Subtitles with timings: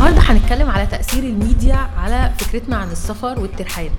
[0.00, 3.90] النهارده هنتكلم على تأثير الميديا على فكرتنا عن السفر والترحال.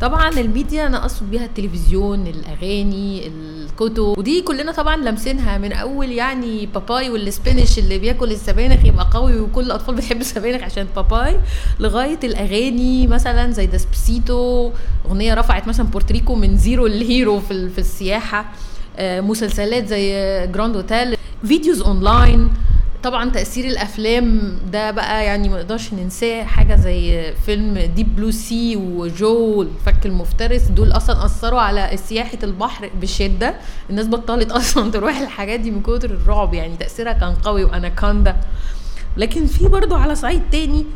[0.00, 6.66] طبعا الميديا أنا اقصد بيها التلفزيون الأغاني الكتب ودي كلنا طبعا لامسينها من أول يعني
[6.66, 11.40] Popeye وال spinach اللي بياكل السبانخ يبقى قوي وكل الأطفال بتحب السبانخ عشان Popeye
[11.80, 14.70] لغاية الأغاني مثلا زي Despacito
[15.06, 18.52] أغنية رفعت مثلا بورتريكو من zero ل hero في السياحة
[18.96, 20.12] آه، مسلسلات زي
[20.46, 22.50] جراند اوتيل videos online
[23.02, 28.76] طبعا تأثير الأفلام ده بقى يعني ما نقدرش ننساه حاجة زي فيلم Deep Blue Sea
[28.76, 33.54] و Jaws الفك المفترس دول أصلا أثروا على سياحة البحر بشدة.
[33.90, 38.36] الناس بطلت أصلا تروح الحاجات دي من كتر الرعب يعني تأثيرها كان قوي وأناكوندا.
[39.16, 40.86] لكن في برضو على صعيد تاني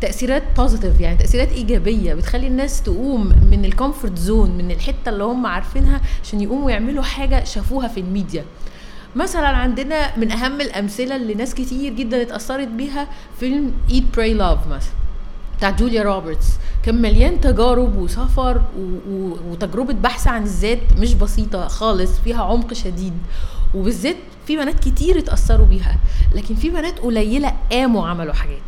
[0.00, 5.24] تأثيرات positive يعني تأثيرات إيجابية بتخلي الناس تقوم من ال comfort zone من الحتة اللي
[5.24, 8.44] هم عارفينها عشان يقوموا يعملوا حاجة شافوها في الميديا.
[9.16, 13.08] مثلا عندنا من أهم الأمثلة اللي ناس كتير جدا اتأثرت بيها
[13.40, 14.92] فيلم Eat Pray Love مثلا
[15.58, 16.46] بتاع جوليا روبرتس.
[16.82, 19.10] كان مليان تجارب وسفر و...
[19.10, 19.36] و...
[19.50, 23.12] وتجربة بحث عن الذات مش بسيطة خالص فيها عمق شديد.
[23.74, 25.96] وبالذات في بنات كتير اتأثروا بيها
[26.34, 28.58] لكن في بنات قليلة قاموا عملوا حاجات.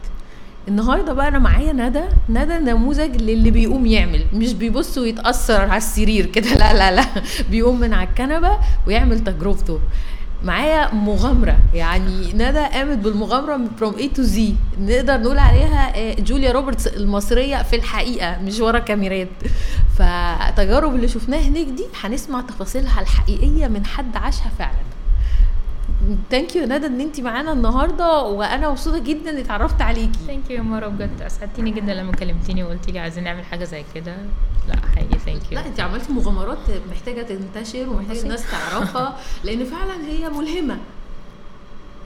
[0.68, 6.26] النهارده بقى أنا معايا ندى ندى نموذج للي بيقوم يعمل مش بيبص ويتأثر على السرير
[6.26, 7.04] كده لا لا لا.
[7.50, 9.80] بيقوم من على الكنبة ويعمل تجربته.
[10.44, 11.58] معايا مغامرة.
[11.74, 14.38] يعني ندى قامت بالمغامرة from A to Z.
[14.80, 19.28] نقدر نقول عليها آه، جوليا روبرتس المصرية في الحقيقة مش ورا كاميرات.
[19.98, 24.78] فالتجارب اللي شفناها هناك دي هنسمع تفاصيلها الحقيقية من حد عاشها فعلا.
[26.30, 30.18] thank you ندى إن انت معانا النهارده وأنا مبسوطة جدا إني اتعرفت عليكي.
[30.26, 33.84] thank you يا مارا بجد أسعدتيني جدا لما كلمتيني وقلتي لي عايزين نعمل حاجة زي
[33.94, 34.16] كده.
[34.68, 36.58] لا حقيقي thank you لا انت عملتي مغامرات
[36.90, 38.22] محتاجة تنتشر ومحتاجة.
[38.22, 40.78] الناس تعرفها لأن فعلا هي ملهمة.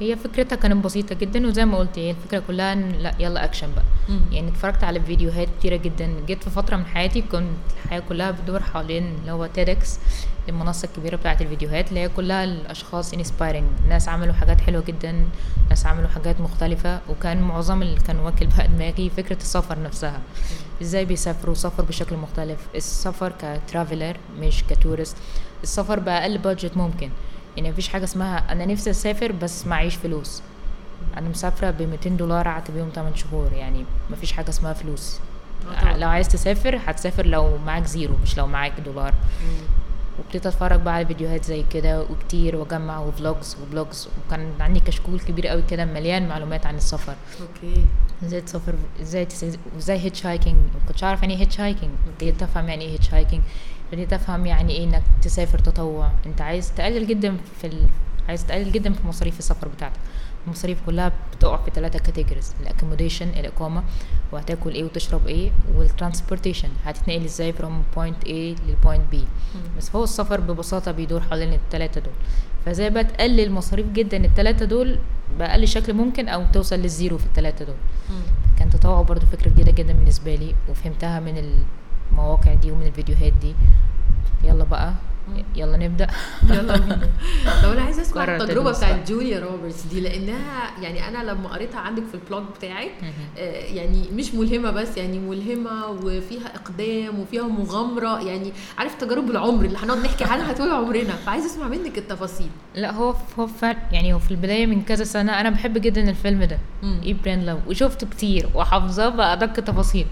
[0.00, 3.68] هي فكرتها كانت بسيطة جدا وزي ما قلتي هي الفكرة كلها إن لا يلا اكشن
[3.76, 3.84] بقى.
[4.08, 4.20] مم.
[4.32, 6.10] يعني اتفرجت على فيديوهات كتيرة جدا.
[6.26, 7.44] جيت في فترة من حياتي كنت
[7.84, 9.98] الحياة كلها بتدور حوالين اللي هو TEDx
[10.48, 15.24] المنصة الكبيرة بتاعه الفيديوهات اللي هي كلها الأشخاص inspiring ناس عملوا حاجات حلوة جدا
[15.68, 20.20] ناس عملوا حاجات مختلفة وكان معظم اللي كان واكل بقى دماغي فكرة السفر نفسها.
[20.82, 22.58] إزاي بيسافروا سفر بشكل مختلف.
[22.74, 25.16] السفر ك traveler مش ك tourist
[25.62, 27.10] السفر بأقل budget ممكن.
[27.56, 30.42] يعني مفيش حاجة اسمها أنا نفسي أسافر بس معيش فلوس.
[31.16, 33.52] أنا مسافرة ب 200 دولار قعدت بيهم 8 شهور.
[33.52, 35.18] يعني مفيش حاجة اسمها فلوس.
[35.76, 35.96] آه طبعاً.
[35.96, 39.14] لو عايز تسافر هتسافر لو معاك zero مش لو معاك دولار.
[40.22, 44.80] وابتديت اتفرج بقى على فيديوهات زي كده وكتير واجمع و vlogs و blogs وكان عندي
[44.80, 47.14] كشكول كبير قوي كده مليان معلومات عن السفر.
[47.40, 47.84] okay.
[48.24, 49.28] إزاي تسافر إزاي
[49.78, 53.40] إزاي hitchhiking ما كنتش اعرف يعني إيه hitchhiking ابتديت أفهم يعني إيه hitchhiking
[53.88, 56.10] ابتديت أفهم يعني إيه إنك تسافر تطوع.
[56.26, 57.86] أنت عايز تقلل جدا في ال...
[58.28, 60.00] عايز تقلل جدا في مصاريف السفر بتاعتك.
[60.46, 63.82] المصاريف كلها بتقع في ثلاثة categories ال accommodation الإقامة
[64.32, 69.16] وهتاكل إيه وتشرب إيه وال transportation هتتنقل إزاي from point A لل point B.
[69.78, 72.12] بس هو السفر ببساطة بيدور حوالين الثلاثه دول.
[72.66, 74.98] فإزاي بقى تقلل مصاريف جدا الثلاثه دول
[75.38, 77.76] بأقل شكل ممكن أو توصل لل zero في الثلاثه دول.
[78.58, 81.62] كان تطوع برضو فكرة جديدة جدا بالنسبة لي وفهمتها من
[82.12, 83.54] المواقع دي ومن الفيديوهات دي.
[84.44, 84.94] يلا بقى.
[85.56, 86.06] يلا نبدأ.
[86.50, 87.08] يلا بينا.
[87.62, 89.10] طب أنا عايزة أسمع التجربة بتاعت.
[89.10, 92.90] جوليا روبرتس دي لأنها يعني أنا لما قريتها عندك في ال blog بتاعك.
[93.38, 99.64] آه، يعني مش ملهمة بس يعني ملهمة وفيها إقدام وفيها مغامرة يعني عارف تجارب العمر
[99.64, 101.12] اللي هنقعد نحكي عنها طول عمرنا.
[101.26, 102.48] فعايزة أسمع منك التفاصيل.
[102.74, 103.48] لا هو هو
[103.92, 106.58] يعني هو في البداية من كذا سنة أنا بحب جدا الفيلم ده.
[107.02, 110.06] إيه برين لو وشفته كتير وحافظاه بأدق التفاصيل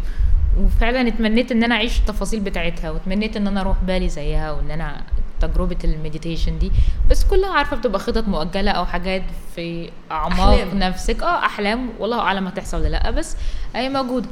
[0.58, 5.02] وفعلا اتمنيت إن أنا أعيش التفاصيل بتاعتها واتمنيت إن أنا أروح بالي زيها وإن أنا
[5.40, 6.72] تجربة ال meditation دي.
[7.10, 9.22] بس كلها عارفة بتبقى خطط مؤجلة أو حاجات
[9.54, 10.78] في أعماق أحلام.
[10.78, 11.22] نفسك.
[11.22, 11.88] آه أحلام.
[11.98, 13.10] والله أعلم هتحصل ولا لأ.
[13.10, 13.36] بس
[13.74, 14.28] هي موجودة.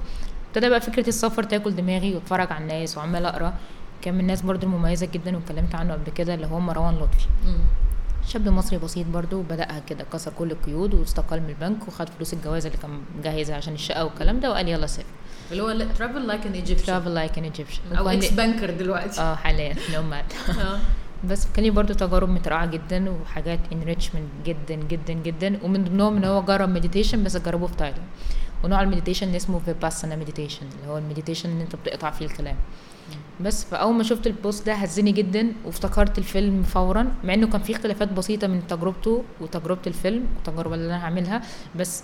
[0.49, 3.55] ابتدى بقى فكرة السفر تاكل دماغي واتفرج على الناس وعمال أقرأ.
[4.03, 7.26] كان من الناس برضو المميزة جدا واتكلمت عنه قبل كده اللي هو مروان لطفي.
[8.26, 12.67] شاب مصري بسيط برضو بدأها كده كسر كل القيود واستقال من البنك وخد فلوس الجواز
[12.67, 15.09] اللي كان مجهزها عشان الشقة والكلام ده وقال يلا سافر.
[15.52, 17.98] اللي هو travel like an Egyptian travel like an Egyptian.
[17.98, 19.20] أو ex banker دلوقتي.
[19.20, 20.78] آه حاليا nomad آه.
[21.24, 25.58] بس كان ليه برضو تجارب مترقعة جدا وحاجات enrichment جدا جدا جدا.
[25.62, 28.02] ومن ضمنهم إن هو جرب meditation بس جربه في تايلاند
[28.64, 32.56] ونوع ال meditation اسمه Vipassana meditation اللي هو ال meditation اللي أنت بتقطع فيه الكلام.
[33.40, 37.60] بس فأول ما شفت ال post ده هزني جدا وافتكرت الفيلم فورا مع إنه كان
[37.62, 41.42] فيه اختلافات بسيطة من تجربته وتجربة الفيلم والتجربة اللي أنا هعملها.
[41.76, 42.02] بس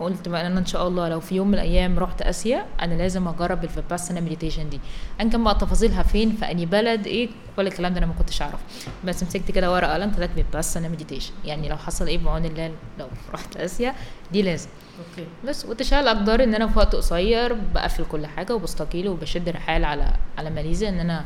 [0.00, 3.28] قلت بقى أنا إن شاء الله لو في يوم من الأيام رحت آسيا أنا لازم
[3.28, 4.80] أجرب ال Vipassana meditation دي.
[5.20, 8.42] ان كان بقى تفاصيلها فين؟ في اني بلد؟ إيه؟ كل الكلام ده أنا ما كنتش
[8.42, 8.60] أعرف.
[9.04, 13.06] بس مسكت كده ورقة قلم كتبت Vipassana meditation يعني لو حصل إيه بعون الله لو
[13.32, 13.94] رحت آسيا
[14.32, 14.68] دي لازم.
[14.98, 15.28] okay.
[15.48, 20.12] بس وتشاء الاقدار إن أنا في وقت قصير بقفل كل حاجة وبستقيل وبشد رحال على
[20.38, 21.24] على ماليزيا إن أنا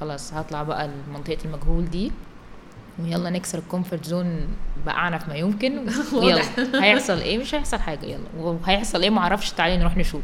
[0.00, 2.12] خلاص هطلع بقى لمنطقة المجهول دي.
[2.98, 4.48] ويلا نكسر ال comfort zone
[4.86, 5.86] باعنف ما يمكن.
[6.22, 6.42] ويلا
[6.74, 8.06] هيحصل إيه؟ مش هيحصل حاجة.
[8.06, 8.28] يلا.
[8.38, 9.52] وهيحصل إيه؟ معرفش.
[9.52, 10.22] تعالي نروح نشوف.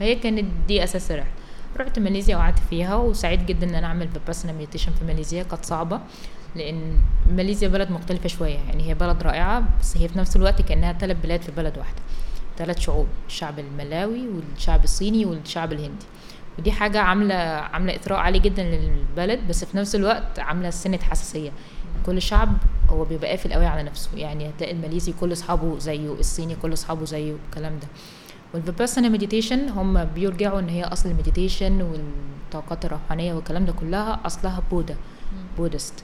[0.00, 1.32] فهي كانت دي أساس الرحلة.
[1.76, 5.42] رحت ماليزيا وقعدت فيها وسعيد جدا إن أنا أعمل Vipassana meditation في ماليزيا.
[5.42, 6.00] كانت صعبة
[6.56, 6.98] لأن
[7.30, 8.58] ماليزيا بلد مختلفة شوية.
[8.58, 12.02] يعني هي بلد رائعة بس هي في نفس الوقت كأنها ثلاث بلاد في بلد واحدة.
[12.58, 16.06] ثلاث شعوب الشعب الملاوي والشعب الصيني والشعب الهندي.
[16.58, 21.50] ودي حاجة عاملة عاملة إثراء عالي جدا للبلد بس في نفس الوقت عاملة سنة حساسية.
[22.06, 22.52] كل شعب
[22.90, 24.10] هو بيبقى قافل قوي على نفسه.
[24.16, 27.86] يعني هتلاقي الماليزي كل أصحابه زيه الصيني كل أصحابه زيه الكلام ده.
[28.54, 34.20] وال Vipassana meditation هم بيرجعوا إن هي أصل ال meditation والطاقات الروحانية والكلام ده كلها
[34.26, 34.96] أصلها بودا
[35.58, 35.94] Buddhist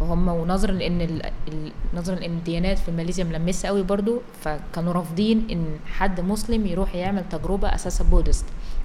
[0.00, 1.20] فهم ونظرا لأن
[1.94, 7.28] نظرا لأن الديانات في ماليزيا ملمسة قوي برضو فكانوا رافضين إن حد مسلم يروح يعمل
[7.28, 8.44] تجربة أساسها Buddhist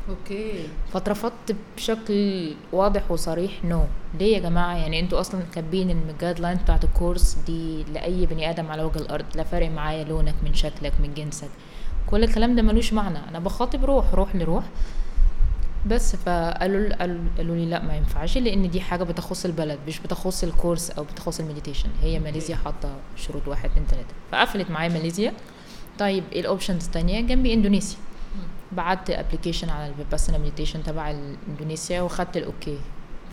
[0.10, 0.68] okay.
[0.94, 3.84] فاترفضت بشكل واضح وصريح no
[4.20, 8.26] ليه يا جماعة؟ يعني أنتوا أصلا كاتبين إن ال guideline بتاعت ال course دي لأي
[8.26, 11.50] بني آدم على وجه الأرض لا فارق معايا لونك من شكلك من جنسك.
[12.08, 13.20] كل الكلام ده ملوش معنى.
[13.30, 14.64] أنا بخاطب روح روح لروح.
[15.88, 20.50] بس فقالوا قالوا لي لا ما ينفعش لأن دي حاجة بتخص البلد مش بتخص ال
[20.50, 24.14] course أو بتخص ال meditation هي ماليزيا حاطة شروط واحد اتنين تلاتة.
[24.32, 25.34] فقفلت معايا ماليزيا.
[26.00, 27.98] طيب إيه ال options التانية؟ جنبي إندونيسيا.
[28.72, 31.14] بعت application على ال Vipassana meditation تبع
[31.50, 32.78] إندونيسيا وخدت ال okay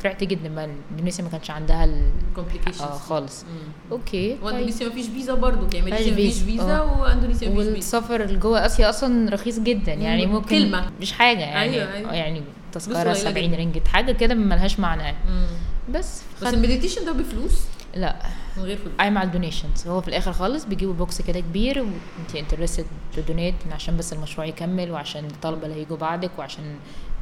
[0.03, 2.11] فرحت جدا ما إندونيسيا ما كانش عندها ال...
[2.37, 3.45] complications آه خالص
[3.93, 4.43] okay طيب.
[4.43, 6.77] وإندونيسيا ما فيش فيزا برضه يعني ماليزيا ما فيش فيزا.
[6.79, 7.01] آه.
[7.03, 10.33] وإندونيسيا ما فيش فيزا والسفر جوه آسيا أصلا رخيص جدا يعني مم.
[10.33, 10.91] ممكن كلمة.
[11.01, 12.15] مش حاجة يعني أيوة، أيوة.
[12.15, 12.43] يعني
[12.73, 13.57] تذكرة قليلة 70 جدا.
[13.57, 15.47] رينجت حاجة كده ملهاش معنى مم.
[15.95, 16.55] بس بس.
[16.55, 17.61] ال meditation ده بفلوس
[17.95, 18.17] لا.
[18.57, 18.93] من غير فلوس.
[18.99, 22.87] قايم على ال donations هو في الآخر خالص بيجيبوا box كده كبير وانت interested
[23.17, 26.77] ت donate عشان بس المشروع يكمل وعشان الطلبة اللي هيجوا بعدك وعشان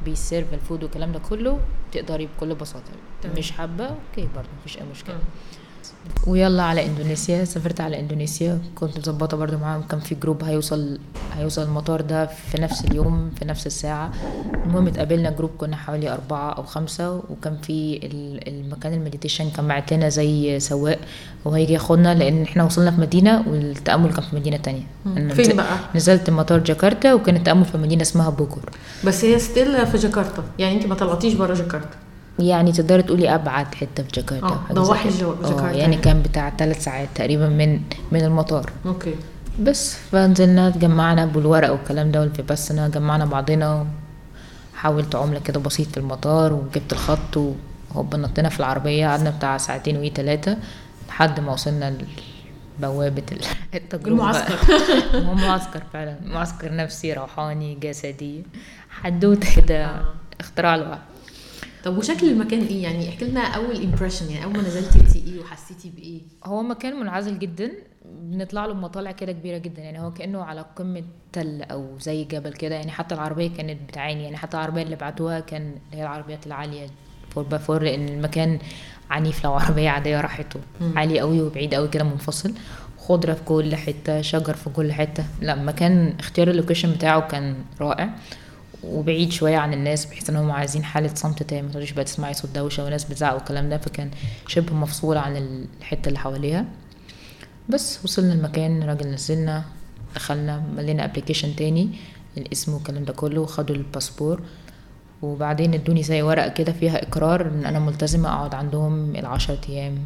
[0.04, 1.60] بي serve ال food والكلام ده كله
[1.92, 2.90] تقدري بكل بساطة.
[3.38, 5.18] مش حابة okay برضه مفيش أي مشكلة.
[6.26, 7.44] ويلا على إندونيسيا.
[7.44, 8.58] سافرت على إندونيسيا.
[8.74, 10.98] كنت مظبطة برضو معاهم كان في group هيوصل
[11.36, 14.12] هيوصل المطار ده في نفس اليوم في نفس الساعة.
[14.66, 19.68] المهم اتقابلنا group كنا حوالي أربعة أو خمسة وكان في ال- المكان ال meditation كان
[19.68, 20.98] بعت لنا زي سواق.
[21.44, 24.82] وهيجي ياخدنا لأن إحنا وصلنا في مدينة والتأمل كان في مدينة تانية.
[25.34, 28.70] فين بقى؟ نزلت مطار جاكرتا وكان التأمل في مدينة اسمها بوجور.
[29.04, 30.44] بس هي still في جاكرتا.
[30.58, 31.96] يعني انت ما طلعتيش بره جاكرتا.
[32.38, 35.96] يعني تقدري تقولي أبعد حتة في جاكرتا آه، ضواحي آه جاكرتا يعني يعني.
[35.96, 37.80] كان بتاع ثلاث ساعات تقريبا من
[38.12, 39.14] من المطار okay
[39.60, 43.86] بس فنزلنا اتجمعنا بالورق والكلام ده وال Vipassana جمعنا بعضنا
[44.74, 49.96] حولت عملة كده بسيط في المطار وجبت الخط وهوب نطينا في العربية قعدنا بتاع ساعتين
[49.96, 50.56] وي تلاتة
[51.08, 51.98] لحد ما وصلنا
[52.78, 54.54] لبوابة ال- التجربة المعسكر.
[55.26, 58.42] هو معسكر فعلا معسكر نفسي روحاني جسدي
[58.90, 60.04] حدوتة كده آه.
[60.40, 60.98] اختراع لوحده
[61.84, 65.40] طب وشكل المكان إيه؟ يعني احكي لنا أول impression يعني أول ما نزلتي انت إيه
[65.40, 67.72] وحسيتي بإيه؟ هو مكان منعزل جدا
[68.04, 72.52] بنطلع له مطالع كده كبيرة جدا يعني هو كأنه على قمة تل أو زي جبل
[72.52, 76.46] كده يعني حتى العربية كانت بتعاني يعني حتى العربية اللي بعتوها كان اللي هي العربيات
[76.46, 76.86] العالية
[77.30, 78.58] four by four لأن المكان
[79.10, 80.60] عنيف لو عربية عادية راحته.
[80.96, 82.52] عالي قوي وبعيد قوي كده منفصل.
[82.98, 87.54] خضرة في كل حتة شجر في كل حتة لا مكان اختيار ال location بتاعه كان
[87.80, 88.10] رائع.
[88.84, 92.50] وبعيد شوية عن الناس بحيث إن هم عايزين حالة صمت تام ما بقى تسمعي صوت
[92.50, 94.10] دوشة وناس بتزعق والكلام ده فكان
[94.46, 95.36] شبه مفصول عن
[95.80, 96.64] الحتة اللي حواليها.
[97.68, 99.64] بس وصلنا المكان راجل نزلنا
[100.14, 101.90] دخلنا ملينا application تاني
[102.36, 104.42] الاسم والكلام ده كله وخدوا الباسبور.
[105.22, 109.98] وبعدين ادوني زي ورقة كده فيها إقرار إن أنا ملتزمة أقعد عندهم العشرة أيام.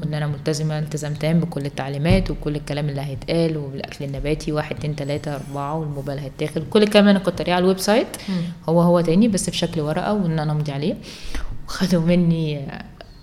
[0.00, 4.96] وإن أنا ملتزمة التزام تام بكل التعليمات وكل الكلام اللي هيتقال والأكل النباتي واحد اتنين
[4.96, 8.06] تلاتة أربعة والموبايل هيتاخد كل الكلام أنا كنت قاريه على ال website
[8.68, 10.94] هو هو تاني بس في شكل ورقة وإن أنا أمضي عليه.
[11.68, 12.60] وخدوا مني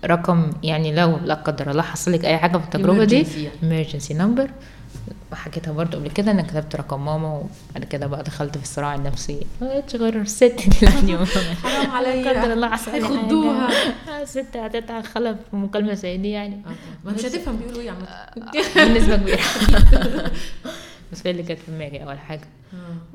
[0.04, 3.36] رقم يعني لو لا قدر الله حصل لك أي حاجة في التجربة دي Emergency.
[3.38, 3.84] يعني.
[5.30, 7.28] Emergency number حكيتها برضه قبل كده أنا كتبت رقم ماما
[7.70, 9.40] وبعد كده بقى دخلت في الصراع النفسي.
[9.60, 11.26] ما بقتش غير الست دي يعني
[11.62, 12.40] حرام عليا.
[12.42, 12.90] قدر الله عسى.
[12.90, 16.62] آه، الست هتتخلى في مكالمة زي دي يعني.
[17.04, 18.08] ما مش هتفهم بيقولوا إيه عامة
[18.94, 19.40] بنسبة كبيرة.
[21.12, 22.48] بس هي اللي كانت في دماغي أول حاجة.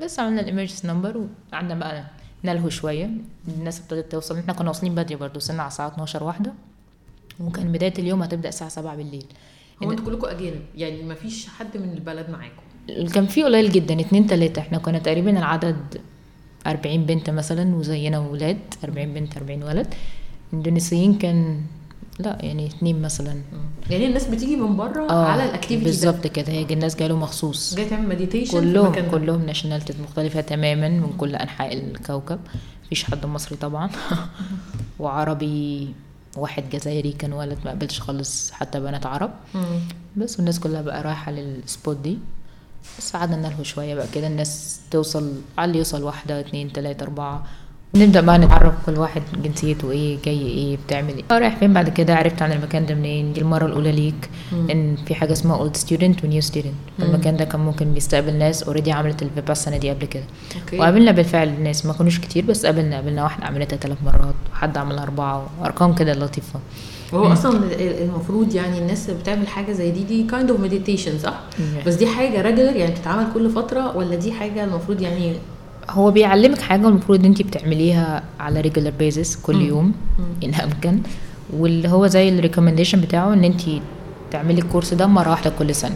[0.01, 1.17] بس عملنا الامرجنسي نمبر
[1.51, 2.03] وقعدنا بقى
[2.43, 3.09] نلهو شوية.
[3.47, 4.37] الناس ابتدت توصل.
[4.37, 6.53] إحنا كنا واصلين بدري برضه وصلنا على الساعة 12 واحدة.
[7.39, 9.25] وكان بداية اليوم هتبدأ الساعة 7 بالليل.
[9.83, 13.07] هو أنتوا كلكم أجانب يعني ما فيش حد من البلد معاكم.
[13.13, 14.59] كان في قليل جدا اتنين تلاتة.
[14.59, 16.01] إحنا كنا تقريبا العدد
[16.67, 19.93] أربعين بنت مثلا وزينا ولاد أربعين بنت أربعين ولد.
[20.53, 21.61] إندونيسيين كان
[22.19, 23.41] لا يعني اتنين مثلا.
[23.89, 26.51] يعني الناس بتيجي من بره على ال activity بالظبط كده.
[26.53, 27.75] هي الناس جاله مخصوص.
[27.75, 32.39] جاي تعمل meditation كلهم كلهم nationalities مختلفة تماما من كل أنحاء الكوكب.
[32.85, 33.89] مفيش حد مصري طبعا.
[34.99, 35.87] وعربي
[36.35, 39.31] واحد جزائري كان ولد ما قابلش خالص حتى بنات عرب.
[40.17, 42.19] بس والناس كلها بقى رايحة لل spot دي.
[42.97, 44.27] بس قعدنا نلهو شوية بقى كده.
[44.27, 47.45] الناس توصل على اللي يوصل واحدة اتنين تلاتة أربعة.
[47.95, 51.37] نبدأ بقى نتعرف كل واحد جنسيته إيه جاي إيه بتعمل إيه.
[51.37, 54.29] رايح فين بعد كده؟ عرفت عن المكان ده منين؟ دي المرة الأولى ليك.
[54.71, 58.63] إن في حاجة اسمها old student و new student المكان ده كان ممكن بيستقبل ناس
[58.63, 60.23] already عملت ال Vipassana دي قبل كده.
[60.61, 60.79] okay.
[60.79, 65.03] وقابلنا بالفعل ناس ما كانوش كتير بس قابلنا قابلنا واحدة عملتها ثلاث مرات وحد عملها
[65.03, 66.59] أربعة وارقام كده لطيفة.
[67.13, 67.59] وهو أصلا
[68.01, 71.39] المفروض يعني الناس اللي بتعمل حاجة زي دي دي kind of meditation صح؟
[71.87, 75.35] بس دي حاجة regular يعني بتتعمل كل فترة ولا دي حاجة المفروض يعني
[75.89, 79.93] هو بيعلمك حاجة المفروض انت بتعمليها على regular basis كل يوم
[80.43, 80.99] إن أمكن.
[81.53, 83.61] واللي هو زي ال recommendation بتاعه إن انت
[84.31, 85.95] تعملي الكورس ده مرة واحدة كل سنة.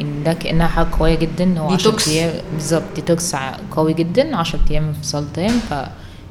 [0.00, 2.08] إن ده كأنها حاجة قوية جدا هو 10 Detox.
[2.08, 3.36] أيام بالظبط ديتوكس
[3.70, 5.52] قوي جدا 10 أيام انفصال تام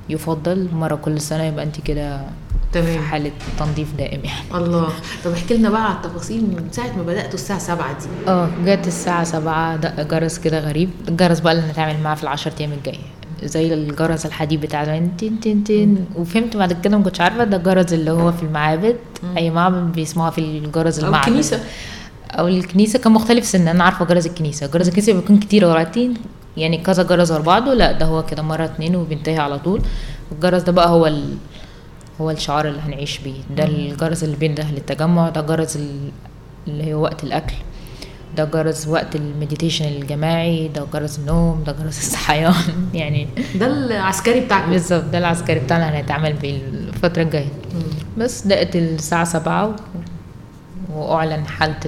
[0.10, 2.22] فيفضل مرة كل سنة يبقى انت كده
[2.82, 4.64] في تمام حالة تنظيف دائم يعني.
[4.66, 4.90] الله.
[5.26, 8.32] طب احكي لنا بقى على التفاصيل من ساعة ما بدأتوا الساعة 7 دي.
[8.32, 10.90] آه جت الساعة سبعة دق جرس كده غريب.
[11.08, 13.06] الجرس بقى اللي هنتعامل معاه في العشر أيام الجاية.
[13.44, 17.58] زي الجرس الحديد بتاع زمان تين تين تين وفهمت بعد كده ما كنتش عارفة ده
[17.58, 18.96] الجرس اللي هو في المعابد.
[19.38, 21.60] أي معبد بيسموها في الجرس أو المعبد الكنيسة.
[22.32, 24.68] أو الكنيسة كان مختلف سن أنا عارفة جرس الكنيسة.
[24.68, 25.86] جرس الكنيسة بيكون كتير ورا
[26.58, 27.74] يعني كذا جرس ورا بعضه.
[27.74, 29.82] لا ده هو كده مرة اتنين وبينتهي على طول.
[30.32, 31.38] الجرس ده بقى هو ال...
[32.22, 33.34] هو الشعار اللي هنعيش بيه.
[33.58, 36.10] ده الجرس اللي بينده للتجمع ده جرس ال-
[36.68, 37.54] اللي هو وقت الأكل
[38.38, 42.54] ده جرس وقت المديتيشن الجماعي ده جرس النوم ده جرس الصحيان.
[42.94, 44.72] يعني ده العسكري بتاعكم.
[44.72, 47.50] بالظبط ده العسكري بتاعنا هنتعامل بيه الفترة الجاية.
[48.18, 49.76] بس دقت الساعة سبعة
[50.94, 51.00] و...
[51.00, 51.80] وأعلن حالة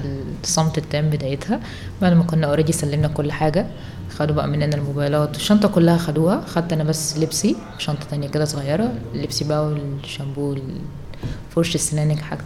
[0.44, 1.60] الصمت التام بدايتها.
[2.02, 3.66] بعد ما كنا already سلمنا كل حاجة
[4.10, 5.36] خدوا بقى مننا الموبايلات.
[5.36, 6.40] الشنطة كلها خدوها.
[6.46, 8.92] خدت أنا بس لبسي شنطة تانية كده صغيرة.
[9.14, 10.56] لبسي بقى والشامبو
[11.50, 12.44] فرش سنانك حاجة.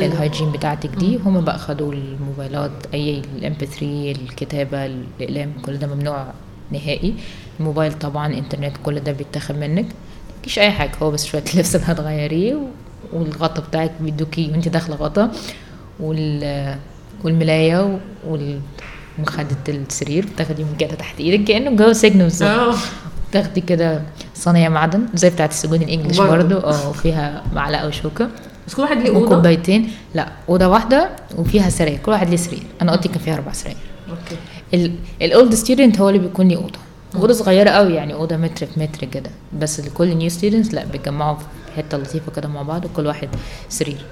[0.00, 1.16] ال hygiene بتاعتك دي.
[1.16, 6.26] هما بقى خدوا الموبايلات أي ال MP3 الكتابة الإقلام كل ده ممنوع
[6.72, 7.14] نهائي.
[7.60, 9.86] الموبايل طبعا إنترنت كل ده بيتاخد منك.
[10.40, 10.92] مفيش أي حاجة.
[11.02, 12.56] هو بس اللبس اللي هتغيريه
[13.12, 15.30] والغطا بتاعك بيدوكي وانت داخله غطا
[16.00, 16.76] وال
[17.24, 17.98] والملايه
[18.28, 22.48] ومخدة السرير بتاخدي من كده تحت إيدك كأنه جوه سجن بالظبط.
[22.48, 22.74] آه.
[23.32, 24.02] تاخدي كده
[24.34, 26.18] صينيه معدن زي بتاعت السجون ال English.
[26.18, 26.58] برضو.
[26.58, 28.28] آه وفيها معلقة وشوكه
[28.66, 29.90] بس كل واحد ليه أوضة؟ وكوبايتين.
[30.14, 32.62] لا أوضة واحدة وفيها سراير كل واحد ليه سرير.
[32.82, 33.76] أنا اوضتي كان فيها أربع سراير.
[34.10, 34.92] okay.
[35.22, 36.78] ال old student هو اللي بيكون ليه أوضة.
[37.14, 39.30] أوضة صغيرة قوي يعني أوضة متر في متر كده.
[39.58, 41.36] بس لكل new students لا بيتجمعوا
[41.76, 43.28] حتة لطيفة كده مع بعض وكل واحد
[43.68, 44.04] سرير.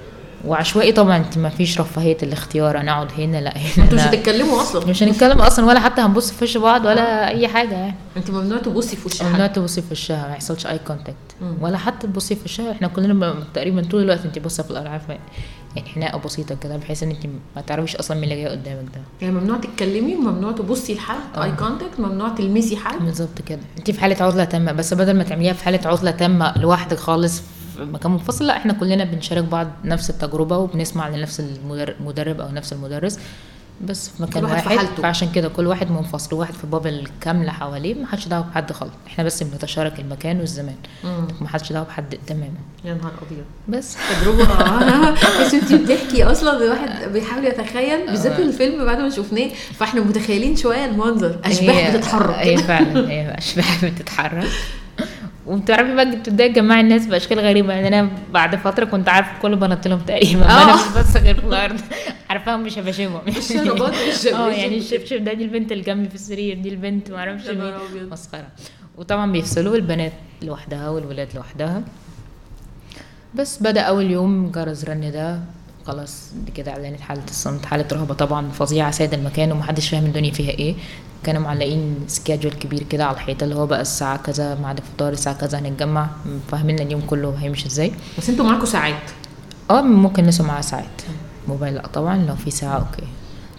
[0.45, 3.83] وعشوائي طبعا انت ما فيش رفاهية الاختيار أنا أقعد هنا لا هنا.
[3.83, 4.03] أنتوا مش.
[4.03, 4.85] هتتكلموا أصلا.
[4.85, 7.95] مش هنتكلم أصلا ولا حتى هنبص في وش بعض ولا أي حاجة يعني.
[8.17, 11.15] انت ممنوع تبصي في وش ممنوع تبصي في وشها ما يحصلش اي contact.
[11.61, 15.17] ولا حتى تبصي في وشها إحنا كلنا تقريبا طول الوقت انت باصة في الأرض عارفه
[15.75, 19.01] يعني حناقة بسيطة كده بحيث إن انت ما تعرفيش أصلا مين اللي جاي قدامك ده.
[19.21, 22.99] يعني ممنوع تتكلمي وممنوع تبصي لحد اي contact ممنوع تلمسي حد.
[22.99, 23.59] بالظبط كده.
[23.77, 27.41] انت في حالة عزلة تامة بس بدل ما تعمليها في حالة عزلة تامة لوحدك خالص
[27.75, 32.51] في مكان منفصل لا إحنا كلنا بنشارك بعض نفس التجربة وبنسمع لنفس المدر- المدرب أو
[32.51, 33.19] نفس المدرس
[33.81, 34.87] بس في مكان كل واحد واحد.
[35.01, 38.91] فعشان كده كل واحد منفصل وواحد في بابل كاملة حواليه ما حدش دعوة بحد خالص
[39.07, 40.75] إحنا بس بنتشارك المكان والزمان.
[41.41, 42.53] ما حدش دعوة بحد تماما.
[42.85, 43.43] يا نهار أبيض.
[43.67, 43.97] بس.
[44.21, 44.43] تجربة.
[45.45, 50.85] بس انت بتحكي أصلا الواحد بيحاول يتخيل بالذات الفيلم بعد ما شفناه فاحنا متخيلين شوية
[50.85, 52.35] المنظر أشباح بتتحرك.
[52.35, 54.47] هي فعلا هي أشباح بتتحرك.
[55.47, 57.73] وبتعرفي بقى تبداي تجمعي الناس بأشكال غريبة.
[57.73, 60.45] يعني أنا بعد فترة كنت عارفة كل بناطيلهم تقريبا.
[60.45, 60.63] آه.
[60.63, 61.79] أنا مش بس غير في الأرض
[62.29, 63.21] عارفاهم مش هبشمهم.
[63.25, 64.77] والشباشب آه يعني.
[64.77, 68.09] الشبشب ده دي البنت اللي جنبي في السرير دي البنت ما أعرفش مين.
[68.09, 68.47] مسخرة.
[68.97, 71.81] وطبعا بيفصلوا البنات لوحدها والولاد لوحدها.
[73.35, 75.39] بس بدأ أول يوم جرس رن ده.
[75.87, 80.49] خلاص كده اعلنت حالة الصمت حالة رهبة طبعا فظيعة ساد المكان ومحدش فاهم الدنيا فيها
[80.51, 80.75] إيه.
[81.25, 85.35] كانوا معلقين schedule كبير كده على الحيطة اللي هو بقى الساعة كذا ميعاد الفطار الساعة
[85.35, 86.07] كذا هنتجمع
[86.51, 87.91] فاهمين اليوم كله هيمشي إزاي.
[88.17, 88.95] بس أنتوا معاكم ساعات؟
[89.69, 91.01] آه ممكن ناس معاها ساعات.
[91.47, 93.07] موبايل لأ طبعا لو في ساعة okay.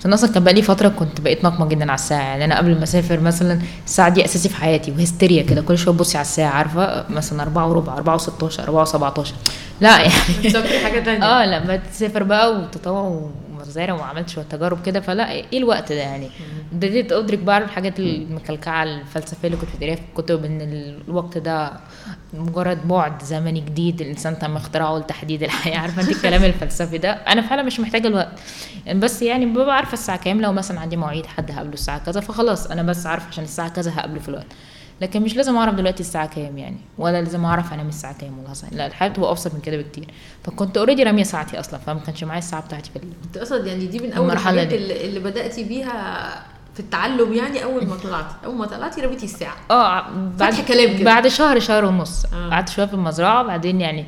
[0.07, 2.83] أنا أصلا كان بقالي فترة كنت بقيت ناقمه جدا على الساعة يعني أنا قبل ما
[2.83, 7.05] أسافر مثلا الساعة دي أساسي في حياتي وهستيريا كده كل شوية تبصي على الساعة عارفة؟
[7.11, 9.29] مثلا 4 وربع 4 و16 4 و17
[9.81, 10.13] لأ يعني
[10.85, 13.31] حاجة تانية؟ آه لما تسافر بقى وتطوع
[13.77, 16.31] ومزارع وعملت شوية تجارب كده فلا إيه الوقت ده يعني؟
[16.73, 20.61] بديت أدرك بقى الحاجات المكلكعة الفلسفيه اللي كنت بتقريها في الكتب إن
[21.09, 21.73] الوقت ده
[22.35, 25.79] مجرد بعد زمني جديد الإنسان تم اختراعه لتحديد الحياة.
[25.83, 28.39] عارفة أنت الكلام الفلسفي ده؟ أنا فعلا مش محتاجة الوقت.
[28.95, 32.67] بس يعني ببقى عارفة الساعة كام لو مثلا عندي مواعيد حد هقابله الساعة كذا فخلاص
[32.67, 34.47] أنا بس عارفة عشان الساعة كذا هقابله في الوقت.
[35.01, 38.77] لكن مش لازم أعرف دلوقتي الساعة كام يعني ولا لازم أعرف أنام الساعة كام ولا.
[38.77, 40.05] لا الحياة بتبقى أبسط من كده بكتير
[40.45, 43.99] فكنت already رامية ساعتي أصلا فما كانش معايا الساعة بتاعتي في انت أصلا يعني دي
[43.99, 44.73] من أول الحاجات.
[44.73, 49.57] اللي, اللي بدأتي بيها في التعلم يعني أول ما طلعتي أول ما طلعتي رميتي الساعة
[49.71, 50.07] آه
[50.39, 51.05] بعد كلام كده.
[51.05, 52.51] بعد شهر شهر ونص آه.
[52.51, 54.05] قعدت شوية في المزرعة بعدين يعني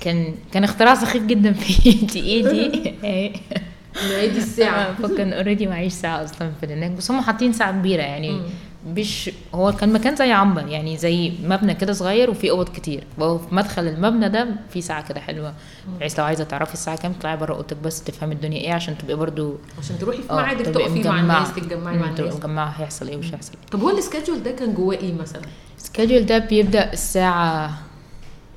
[0.00, 6.24] كان كان اختراع سخيف جدا في ايدي ايدي هي دي الساعة فكان already معيش ساعة
[6.24, 8.40] أصلا في هناك بس هم حاطين ساعة كبيرة يعني.
[8.86, 13.04] مش هو كان مكان زي عنبر يعني زي مبنى كده صغير وفيه أوض كتير.
[13.18, 15.54] وهو في مدخل المبنى ده في ساعة كده حلوة.
[15.98, 19.14] بحيث لو عايزة تعرفي الساعة كام تطلعي بره أوضتك بس تفهمي الدنيا إيه عشان تبقي
[19.16, 21.20] برضو عشان تروحي في ميعادك تبقي تقفي مع.
[21.20, 22.44] الناس تتجمعي مع مم، تبقي الناس.
[22.44, 22.68] مجمعة.
[22.68, 23.70] هيحصل إيه ومش هيحصل إيه.
[23.70, 25.42] طب هو ال schedule ده كان جواه إيه مثلا؟
[25.78, 27.78] ال schedule ده بيبدأ الساعة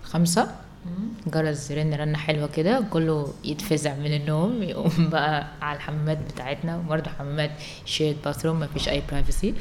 [0.04, 0.48] خمسة.
[1.28, 6.78] جرس رن رنة حلوة كده كله يتفزع من النوم يقوم بقى على الحمامات بتاعتنا.
[6.78, 7.52] وبرضه حمامات
[7.86, 9.54] shared bathroom مفيش أي privacy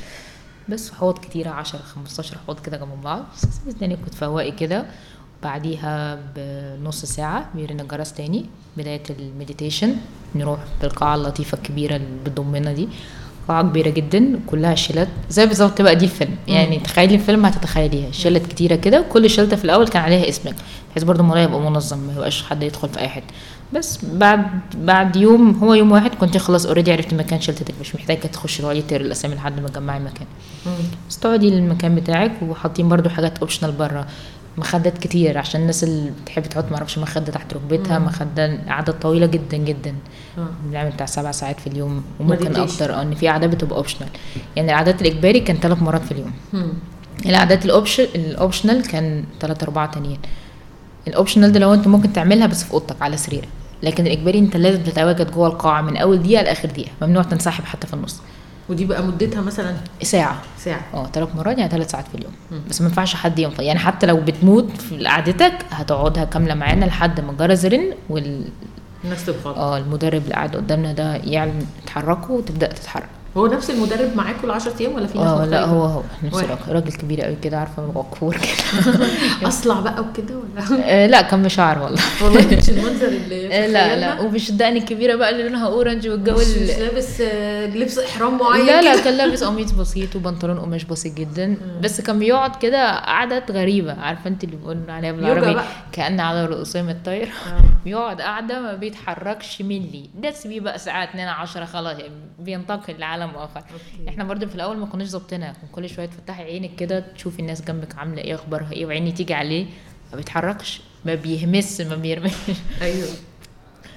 [0.69, 3.25] بس حوض كتيرة عشرة خمستاشر حوض كده جنب بعض.
[3.67, 4.87] الدنيا كنت فواقي كده.
[5.43, 9.97] بعديها بنص ساعة بيرن الجرس تاني بداية ال meditation
[10.35, 12.89] نروح بالقاعة اللطيفة الكبيرة اللي بتضمنا دي.
[13.49, 16.37] قاعة كبيرة جدا كلها شلات زي بالظبط بقى دي الفيلم.
[16.49, 18.11] يعني تخيلي الفيلم هتتخيليها.
[18.13, 20.55] شلت كتيرة كده كل شلتة في الأول كان عليها اسمك
[20.91, 23.27] بحيث برضه الموضوع يبقى منظم ما يبقاش حد يدخل في أي حتة.
[23.75, 28.19] بس بعد بعد يوم هو يوم واحد كنت خلاص already عرفت مكان شلتتك مش محتاجة
[28.19, 30.27] تخشي تقعدي تقري الأسامي لحد ما تجمعي المكان
[31.11, 34.07] بس تقعدي المكان بتاعك وحاطين برضو حاجات optional بره
[34.59, 39.57] مخدات كتير عشان الناس اللي بتحب تحط معرفش مخدة تحت ركبتها مخدة قعدة طويلة جدا
[39.57, 39.95] جدا.
[40.65, 42.57] بنعمل بتاع سبع ساعات في اليوم وممكن.
[42.57, 44.09] أكتر آه إن في قعدات بتبقى optional
[44.57, 46.33] يعني القعدات الإجباري كان ثلاث مرات في اليوم.
[46.53, 46.73] مم.
[47.27, 50.19] القعدات ال option ال optional كان ثلاثة أربعة تانيين.
[51.09, 53.49] ال optional ده لو أنت ممكن تعملها بس في أوضتك على سريرك.
[53.83, 56.91] لكن الإجباري أنت لازم تتواجد جوه القاعة من أول دقيقة لآخر دقيقة.
[57.03, 58.21] ممنوع تنسحب حتى في النص.
[58.69, 60.43] ودي بقى مدتها مثلا ساعة.
[60.59, 60.81] ساعة.
[60.95, 62.33] آه ثلاث مرات يعني ثلاث ساعات في اليوم.
[62.71, 67.21] بس ما ينفعش حد ينفع يعني حتى لو بتموت في قعدتك هتقعدها كاملة معانا لحد
[67.21, 68.45] ما الجرس يرن وال
[69.05, 73.09] الناس تبقى آه المدرب اللي قاعد قدامنا ده يعلن اتحركوا وتبدأ تتحرك.
[73.37, 76.45] هو نفس المدرب معاكم ال 10 أيام ولا في ناس آه لا؟ هو هو نفس
[76.69, 79.07] راجل كبير قوي كده عارفة وقور كده.
[79.49, 82.03] أصلع بقى وكده ولا؟ آه، لا كان بشعر والله.
[82.23, 86.33] والله مش المنظر اللي آه، لا لا ومش الدقن الكبيرة بقى اللي لونها اورنج والجو
[86.35, 89.05] مش, مش لابس آه، لبس إحرام معين لا لا.
[89.05, 91.57] كان لابس قميص بسيط وبنطلون قماش بسيط جدا.
[91.83, 93.93] بس كان بيقعد كده قعدات غريبة.
[94.01, 95.61] عارفة أنت اللي بيقولوا عليها بالعربي.
[95.93, 97.61] كأن على رؤوسهم الطير آه.
[97.85, 100.11] بيقعد قاعدة ما بيتحركش مللي.
[100.23, 103.57] ده تسيبيه بقى ساعه 2 10 خلاص يعني بينتقل لعالم آخر.
[103.61, 104.09] okay.
[104.09, 105.53] إحنا برضو في الأول ما كناش ظابطينها.
[105.53, 109.35] كان كل شوية تفتحي عينك كده تشوفي الناس جنبك عاملة إيه أخبارها إيه وعيني تيجي
[109.35, 109.67] عليه
[110.11, 112.33] ما بيتحركش ما بيهمس ما بيرمش
[112.83, 113.09] أيوه.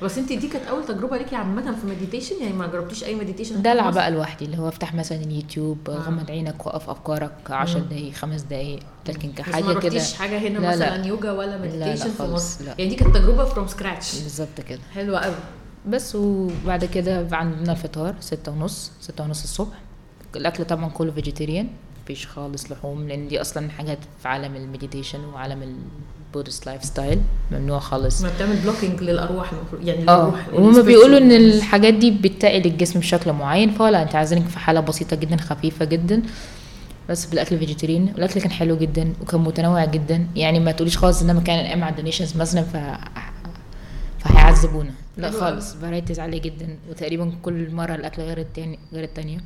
[0.03, 3.61] بس انت دي كانت أول تجربة ليكي عامة في meditation يعني ما جربتيش أي meditation
[3.61, 8.41] دلع بقى لوحدي اللي هو أفتح مثلا اليوتيوب غمض عينك وقف أفكارك 10 دقايق خمس
[8.41, 9.73] دقايق لكن ما كحاجة كده.
[9.73, 10.69] رحتيش حاجة هنا لا، لا.
[10.75, 12.75] مثلا يوجا ولا meditation في مصر؟ لا.
[12.77, 14.79] يعني دي كانت تجربة from scratch بالظبط كده.
[14.95, 15.35] حلوة قوي
[15.89, 19.75] بس وبعد كده عندنا الفطار ستة ونص ستة ونص الصبح.
[20.35, 21.67] الأكل طبعا كله vegetarian
[22.03, 25.75] مفيش خالص لحوم لأن دي أصلا حاجات في عالم ال meditation وعالم
[26.33, 27.19] ال Buddhist lifestyle
[27.51, 28.21] ممنوع خالص.
[28.21, 31.31] ما بتعمل blocking المفروض يعني آه للروح وهما بيقولوا spiritual.
[31.31, 36.21] الحاجات دي بتقل الجسم بشكل معين فلا أنت عايزينك في حالة بسيطة جدا خفيفة جدا.
[37.09, 40.27] بس بالأكل vegetarian الأكل كان حلو جدا وكان متنوع جدا.
[40.35, 42.65] يعني ما تقوليش خالص ان أنا مكان قايم على ال donations مثلا
[44.25, 44.91] فهيعذبونا.
[45.17, 45.73] لا خالص.
[45.73, 49.37] varieties عالية جدا وتقريبا كل مرة الأكل غير التاني غير التانية.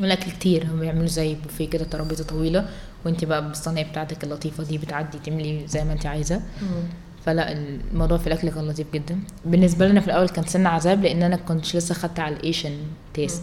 [0.00, 2.68] والأكل كتير هم بيعملوا زي بوفيه كده ترابيزة طويلة
[3.04, 6.42] وانت بقى بالصينية بتاعتك اللطيفة دي بتعدي تملي زي ما انت عايزة.
[7.24, 9.18] فلا الموضوع في الأكل كان لطيف جدا.
[9.44, 12.72] بالنسبة لنا في الأول كان سنة عذاب لأن أنا كنتش لسه خدت على ال Asian
[13.14, 13.42] taste.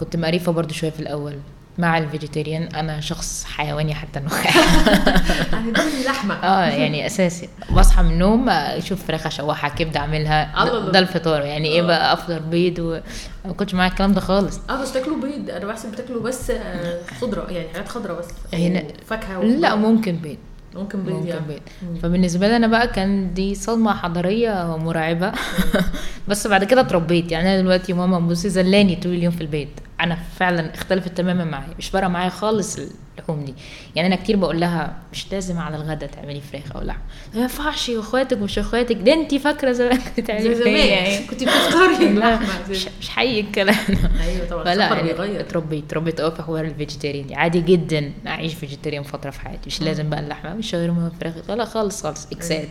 [0.00, 1.34] كنت مقريفة برضو شوية في الأول.
[1.78, 4.52] مع ال vegetarian أنا شخص حيواني حتى النخاع
[5.52, 6.34] يعني دي لحمة.
[6.34, 7.48] آه يعني أساسي.
[7.76, 10.64] بصحى من النوم أشوف فراخ اشوحها كبده أعملها.
[10.90, 11.86] ده, الفطار يعني إيه آه.
[11.86, 13.00] بقى أفطر بيض و...
[13.44, 14.60] ما كنتش معايا الكلام ده خالص.
[14.70, 18.84] آه بس تاكلوا بيض أنا بحسب بتاكلوا بس آه، خضرة يعني حاجات خضرة بس هنا-
[19.06, 20.36] فاكهة لا ممكن بيض.
[20.74, 21.40] ممكن بيض ممكن يعني.
[21.48, 21.98] بيض.
[22.02, 25.32] فبالنسبة لي أنا بقى كان دي صدمة حضارية مرعبة.
[26.28, 27.32] بس بعد كده اتربيت.
[27.32, 29.68] يعني أنا دلوقتي ماما بصي زلاني طول اليوم في البيت.
[30.00, 32.78] أنا فعلا اختلفت تماما معايا مش فارقة معايا خالص
[33.18, 33.54] اللحوم دي.
[33.96, 36.98] يعني أنا كتير بقول لها مش لازم على الغدا تعملي فراخ أو لحم.
[37.34, 38.96] ما ينفعش أخواتك مش أخواتك.
[38.96, 43.76] ده انت فاكرة زمان كنت بتعملي زمان يعني كنت اللحمة مش, مش حقيقي الكلام
[44.20, 45.40] أيوه طبعا فلا يعني بيغير.
[45.40, 47.34] اتربيت اتربيت قوي في حوار ال vegetarian دي.
[47.34, 49.62] عادي جدا أعيش vegetarian فترة في حياتي.
[49.66, 51.34] مش لازم بقى اللحمة مش شاورما فراخ.
[51.50, 52.26] لا خالص خالص.
[52.32, 52.68] إكسات.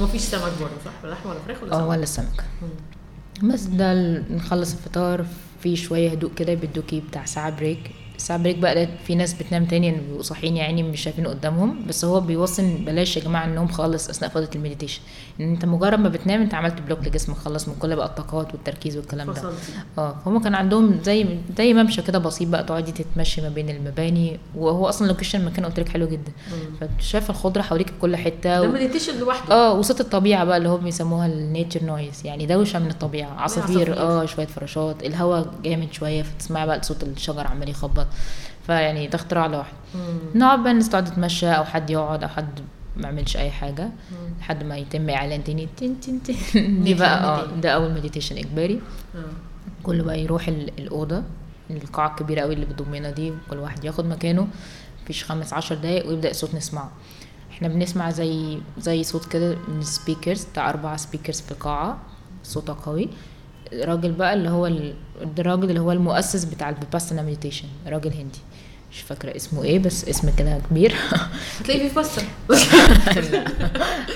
[0.00, 3.48] ومفيش سمك برضه صح؟ لحمة ولا فراخ ولا آه سمك؟ ولا السمك مم.
[3.52, 3.94] بس ده
[4.30, 5.26] نخلص الفطار
[5.64, 9.88] في شوية هدوء كده بيدوكي بتاع ساعة break ساعة break بقى في ناس بتنام تاني
[9.88, 10.22] إن بيبقوا
[10.56, 14.58] يعني مش شايفين قدامهم بس هو بيوصل بلاش يا جماعة النوم خالص أثناء فترة ال
[14.58, 15.00] meditation
[15.40, 18.96] إن أنت مجرد ما بتنام أنت عملت block لجسمك خلص من كل بقى الطاقات والتركيز
[18.96, 19.42] والكلام ده
[19.98, 24.38] آه فهم كان عندهم زي زي ممشى كده بسيط بقى تقعدي تتمشي ما بين المباني
[24.56, 26.32] وهو أصلا location المكان قلت لك حلو جدا
[26.80, 26.88] مم.
[26.98, 28.72] فشايفه الخضرة حواليك في كل حتة ده و...
[28.72, 32.90] meditation لوحده آه وصوت الطبيعة بقى اللي هو بيسموها ال nature noise يعني دوشة من
[32.90, 33.98] الطبيعة عصافير.
[33.98, 38.06] آه شوية فراشات الهواء جامد شوية فتسمعي بقى صوت الشجر عمال يخبط
[38.66, 39.76] فيعني ده اختراع لوحده.
[40.34, 42.60] نقعد بقى الناس تقعد تتمشى أو حد يقعد أو حد
[42.96, 43.90] ما يعملش أي حاجة.
[44.40, 45.68] لحد ما يتم إعلان تاني.
[45.76, 46.34] تن تن تن.
[46.84, 47.46] دي بقى آه.
[47.60, 48.80] ده أول meditation إجباري.
[49.14, 49.18] آه.
[49.82, 51.22] كله بقى يروح ال- الأوضة
[51.70, 53.32] القاعة الكبيرة قوي اللي بتضمنا دي.
[53.50, 54.48] كل واحد ياخد مكانه.
[55.04, 56.90] مفيش خمس عشر دقايق ويبدأ الصوت نسمعه.
[57.50, 61.98] إحنا بنسمع زي زي صوت كده من ال speakers بتاع أربعة speakers في القاعة
[62.44, 63.08] صوتها قوي.
[63.72, 64.94] الراجل بقى اللي هو ال-
[65.38, 68.38] الراجل اللي هو المؤسس بتاع ال Vipassana meditation راجل هندي.
[68.94, 70.94] مش فاكرة اسمه إيه بس اسم كده كبير.
[71.60, 72.22] هتلاقي في بسه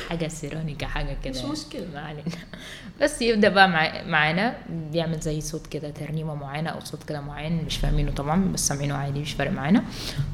[0.08, 1.42] حاجة سيرانيكا حاجة كده.
[1.42, 1.86] مش مشكلة.
[1.94, 2.22] ما علينا.
[3.02, 4.02] بس يبدأ بقى مع...
[4.06, 4.56] معانا
[4.92, 8.94] بيعمل زي صوت كده ترنيمة معينة أو صوت كده معين مش فاهمينه طبعا بس سامعينه
[8.94, 9.82] عادي مش فارق معانا.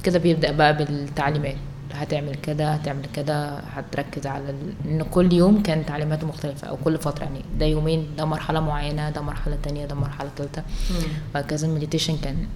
[0.05, 1.57] كده بيبدأ بقى بالتعليمات.
[1.93, 4.73] هتعمل كده هتعمل كده هتركز على ال...
[4.85, 7.41] إن كل يوم كان تعليماته مختلفة أو كل فترة يعني.
[7.59, 10.63] ده يومين ده مرحلة معينة ده مرحلة تانية ده مرحلة تالتة.
[11.35, 11.67] وهكذا.
[11.67, 12.47] ال meditation كان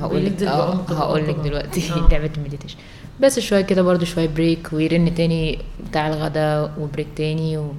[0.00, 1.34] هقول لك آه هقول لك.
[1.34, 2.08] دلوقتي آه.
[2.12, 2.76] لعبه ال meditation
[3.20, 5.58] بس شوية كده برضو شوية break ويرن تاني
[5.90, 7.72] بتاع الغداء و break تاني و...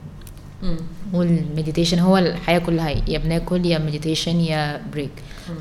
[0.63, 0.77] مم.
[1.13, 5.11] وال meditation هو الحياة كلها يا بناكل يا meditation يا break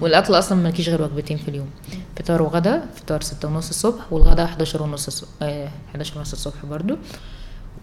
[0.00, 1.70] والأكل أصلا مالكيش غير وجبتين في اليوم
[2.16, 6.96] فطار وغدا فطار ستة ونص الصبح والغدا 11 ونص الصبح آه 11 ونص الصبح برضو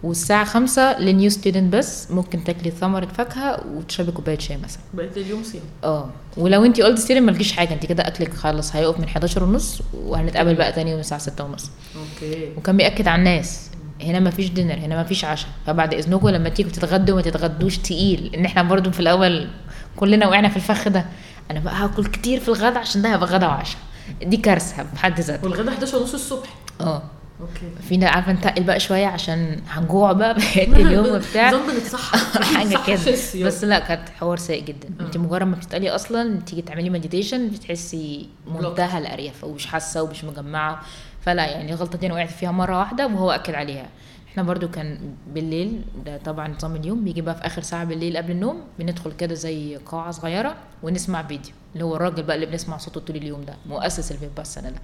[0.02, 4.80] والساعة خمسة لل new student بس ممكن تاكلي ثمرة فاكهة وتشربي كوباية شاي مثلا.
[4.94, 6.08] بقية اليوم صيام آه.
[6.36, 10.54] ولو انت old student مالكيش حاجة انت كده أكلك خلاص هيقف من 11 ونص وهنتقابل
[10.54, 11.70] بقى تاني يوم الساعة 6 ونص.
[11.96, 12.48] okay.
[12.56, 13.70] وكان بيأكد على الناس
[14.02, 15.50] هنا ما فيش dinner هنا ما فيش عشاء.
[15.66, 19.48] فبعد إذنكم لما تيجوا تتغدوا ما تتغدوش تقيل إن إحنا برضو في الأول
[19.96, 21.06] كلنا وقعنا في الفخ ده.
[21.50, 23.80] أنا بقى هاكل كتير في الغدا عشان ده هيبقى غدا وعشاء.
[24.22, 25.44] دي كارثة بحد ذاتها.
[25.44, 26.48] والغدا 11 ونص الصبح.
[26.80, 27.02] آه.
[27.40, 27.70] okay.
[27.88, 31.48] فينا عارفة نتقل بقى شوية عشان هنجوع بقى بقيه اليوم وبتاع.
[31.52, 32.18] نظام بنتصحى
[32.56, 33.46] حاجة صح كده.
[33.46, 34.88] بس لا كانت حوار سيء جدا.
[35.00, 35.02] آه.
[35.04, 40.80] انت مجرد ما بتتقلي أصلا تيجي تعملي meditation بتحسي منتهى القرف ومش حاسة ومش مجمعة.
[41.20, 43.86] فلا يعني الغلطه دي أنا وقعت فيها مرة واحدة وهو أكد عليها.
[44.32, 48.30] إحنا برضو كان بالليل ده طبعا نظام اليوم بيجي بقى في آخر ساعة بالليل قبل
[48.30, 51.52] النوم بندخل كده زي قاعة صغيرة ونسمع فيديو.
[51.74, 54.76] اللي هو الراجل بقى اللي بنسمع صوته طول اليوم ده مؤسس الفيباسانا ده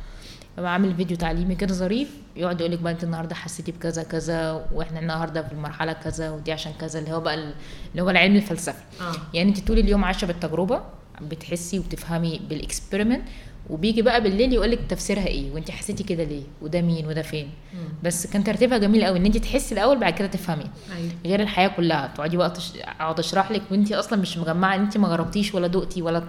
[0.58, 4.66] ببقى عامل فيديو تعليمي كده ظريف يقعد يقول لك بقى انت النهارده حسيتي بكذا كذا
[4.72, 7.54] وإحنا النهارده في المرحلة كذا ودي عشان كذا اللي هو بقى ال-
[7.90, 8.82] اللي هو العلم الفلسفي.
[9.00, 9.12] آه.
[9.34, 10.80] يعني انت طول اليوم عايشة بالتجربة
[11.20, 13.22] بتحسي وتفهمي بال experiment
[13.70, 17.50] وبيجي بقى بالليل يقول لك تفسيرها إيه وانت حسيتي كده ليه وده مين وده فين.
[17.74, 17.88] مم.
[18.02, 20.64] بس كان ترتيبها جميل قوي ان انت تحسي الأول بعد كده تفهمي.
[20.96, 21.10] أيوه.
[21.26, 22.72] غير الحياة كلها تقعدي تش...
[22.76, 26.22] اقعد اشرح لك وانت أصلا مش مجمعة انت ما جربتيش ولا دقتي ولا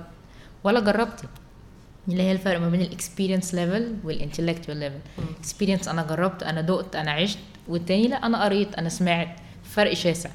[0.64, 1.28] ولا جربتي.
[2.10, 5.00] اللي هي الفرق ما بين ال experience level وال intellectual level
[5.40, 7.38] experience أنا جربت أنا دقت أنا عشت
[7.68, 9.28] والتاني لأ أنا قريت أنا سمعت.
[9.64, 10.30] فرق شاسع.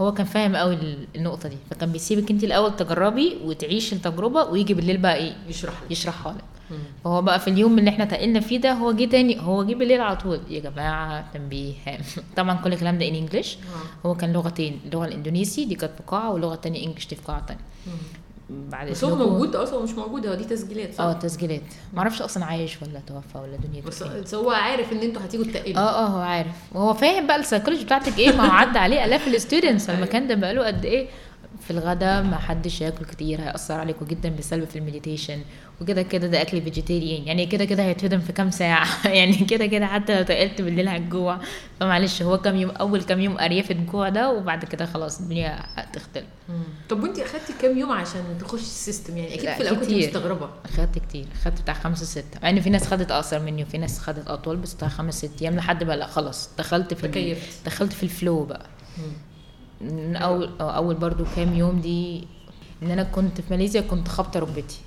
[0.00, 1.56] هو كان فاهم قوي ال- النقطة دي.
[1.70, 6.76] فكان بيسيبك أنت الأول تجربي وتعيشي التجربة ويجي بالليل بقى إيه؟ يشرح يشرحها لك.
[7.04, 10.00] فهو بقى في اليوم اللي إحنا تقلنا فيه ده هو جه تاني هو جه بالليل
[10.00, 10.40] على طول.
[10.50, 11.74] يا جماعة تنبيه.
[12.36, 14.08] طبعا كل الكلام ده in English آه.
[14.08, 17.46] هو كان لغتين اللغة الإندونيسي دي كانت في قاعة واللغة التانية English دي في قاعة
[17.86, 17.92] مم.
[18.50, 21.60] بعد بس هو موجود أصلا مش موجود هو دي تسجيلات صح؟ آه تسجيلات.
[21.94, 24.22] معرفش أصلا عايش ولا توفى ولا دنيته بس فين.
[24.22, 26.46] بس هو عارف إن أنتوا هتيجوا تتقلوا آه آه هو عارف.
[26.72, 30.34] وهو فاهم بقى السايكولوجي بتاعتك إيه ما هو عدى عليه آلاف ال students المكان ده
[30.34, 31.06] بقاله قد إيه.
[31.64, 35.40] في الغداء ما حدش ياكل كتير هيأثر عليكم جدا بالسلب في ال meditation.
[35.80, 38.86] وكده كده ده أكل vegetarian يعني كده كده هيتهضم في كام ساعة.
[39.18, 41.38] يعني كده كده حتى لو تقلت بالليل هتجوع.
[41.80, 46.26] فمعلش هو كام يوم أول كام يوم قرفة جوع ده وبعد كده خلاص الدنيا هتختلف.
[46.88, 49.90] طب وانت أخدتي كام يوم عشان تخشي ال system؟ يعني أكيد في الأول كنت.
[49.92, 50.50] مستغربة.
[50.76, 51.26] خدت كتير.
[51.44, 52.40] خدت بتاع خمسة ستة.
[52.42, 55.42] مع ان في ناس خدت أقصر مني وفي ناس خدت أطول بس بتاع خمس ست
[55.42, 57.36] أيام لحد بقى لا خلاص دخلت في.
[57.66, 58.66] دخلت في ال flow بقى.
[60.16, 62.24] اول أو أول برضو كام يوم دي
[62.82, 64.78] إن أنا كنت في ماليزيا كنت خابطة ركبتي.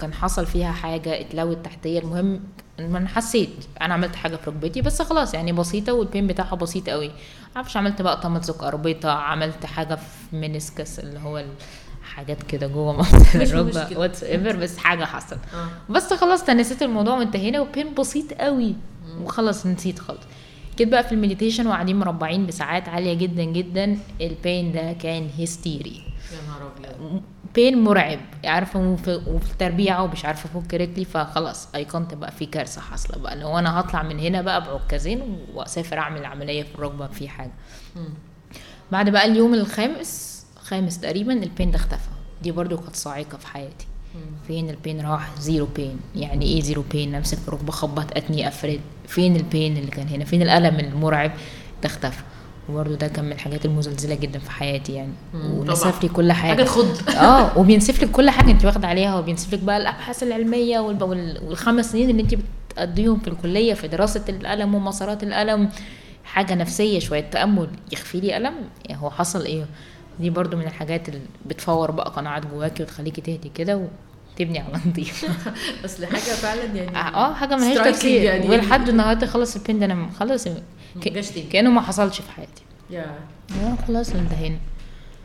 [0.00, 1.98] كان حصل فيها حاجة اتلوت تحتية.
[1.98, 2.40] المهم
[2.80, 6.54] إن أنا حسيت أنا عملت حاجة في ركبتي بس خلاص يعني بسيطة وال pain بتاعها
[6.54, 7.10] بسيط قوي.
[7.56, 11.44] معرفش عملت بقى تمزق أربطة عملت حاجة في meniscus اللي هو
[12.02, 13.98] حاجات كده جوه مش الركبة.
[13.98, 15.92] whatever بس حاجة حصل آه.
[15.92, 18.74] بس خلاص تنسيت الموضوع وانتهينا و pain بسيط قوي.
[19.22, 20.20] وخلاص نسيت خالص.
[20.78, 25.30] جيت بقى في ال meditation وقاعدين مربعين بساعات عالية جدا جدا ال pain ده كان
[25.36, 27.22] هيستيري يا نهار أبيض.
[27.54, 32.80] pain مرعب عارفة وفي, وفي التربيع ومش عارفة افك رجلي فخلاص ايقنت بقى في كارثة
[32.80, 33.36] حاصلة بقى.
[33.36, 37.52] لو أنا هطلع من هنا بقى بعكازين وأسافر أعمل عملية في الركبة في حاجة.
[37.96, 38.08] مم.
[38.92, 42.08] بعد بقى اليوم الخامس خامس تقريبا ال pain ده اختفى.
[42.42, 43.86] دي برضو كانت صاعقة في حياتي.
[44.46, 45.96] فين ال pain راح؟ zero pain.
[46.16, 50.08] يعني إيه zero pain؟ امسك في ركبتي أخبط أتني أفرد فين ال pain اللي كان
[50.08, 51.30] هنا؟ فين الألم المرعب؟
[51.82, 52.22] ده اختفى
[52.68, 55.12] وبرضه ده كان من الحاجات المزلزلة جدا في حياتي يعني.
[55.34, 56.02] ونسف.
[56.02, 56.50] لي كل حاجة.
[56.56, 57.08] حاجة تخض.
[57.16, 59.18] آه وبينسف لك كل حاجة أنت واخدة عليها.
[59.18, 62.34] وبينسف لك بقى الأبحاث العلمية والخمس سنين اللي أنت
[62.70, 65.68] بتقضيهم في الكلية في دراسة الألم ومسارات الألم.
[66.24, 67.68] حاجة نفسية شوية تأمل.
[67.92, 68.54] يخفي لي ألم.
[68.84, 69.66] يعني هو حصل إيه؟
[70.20, 73.88] دي برضو من الحاجات اللي بتفور بقى قناعات جواكي وتخليكي تهدي كده
[74.36, 75.24] وتبني على نضيف
[75.84, 78.48] أصل حاجة فعلا يعني آه حاجة ملهاش تفسير يعني.
[78.50, 80.48] ولحد النهارده خلص البين ده أنا خلص
[81.04, 81.08] ك-.
[81.52, 82.62] كأنه ما حصلش في حياتي.
[82.90, 83.06] يا.
[83.62, 84.58] آه، خلاص انتهينا.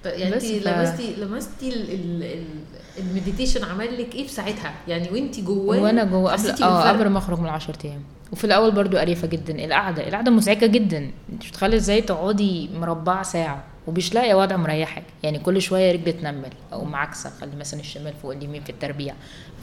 [0.05, 2.63] يعني انت لمستي لمستي ال- ال- ال-
[2.99, 7.17] المديتيشن عمل لك إيه في ساعتها؟ يعني وانت جواه وأنا جوه قبل آه؟ قبل ما
[7.17, 8.01] أخرج من العشر أيام.
[8.31, 9.65] وفي الأول برضو قريفه جدا.
[9.65, 10.97] القعده القعدة مزعجه جدا.
[11.33, 16.13] انت مش متخيلة إزاي تقعدي مربعه ساعة؟ ومش لاقيه وضع مريحك يعني كل شوية رجل
[16.13, 19.13] تنمل أو معاكسة خلي مثلا الشمال فوق اليمين في التربيع.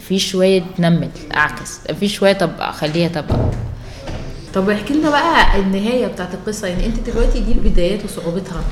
[0.00, 1.78] في شوية تنمل أعكس.
[1.80, 3.24] في شوية طب أخليها طب.
[4.54, 6.68] طب احكي لنا بقى النهاية بتاعت القصة.
[6.68, 8.64] يعني أنت دلوقتي دي البدايات وصعوبتها.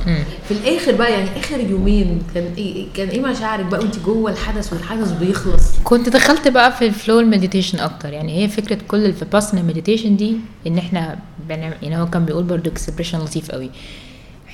[0.49, 4.73] في الآخر بقى يعني آخر يومين كان إيه كان إيه مشاعرك بقى وأنت جوه الحدث
[4.73, 8.13] والحدث بيخلص؟ كنت دخلت بقى في ال flow ال meditation أكتر.
[8.13, 12.71] يعني هي فكرة كل الفيباسنا meditation دي إن إحنا بنعمل يعني هو كان بيقول برضو
[12.71, 13.71] expression لطيف قوي.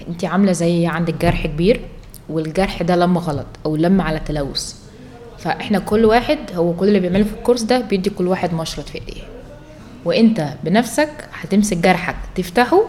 [0.08, 1.80] انت عاملة زي عندك جرح كبير
[2.28, 4.74] والجرح ده لم غلط أو لم على تلوث.
[5.38, 8.94] فإحنا كل واحد هو كل اللي بيعمله في الكورس ده بيدي كل واحد مشرط في
[8.94, 9.22] إيديه.
[10.04, 12.82] وإنت بنفسك هتمسك جرحك تفتحه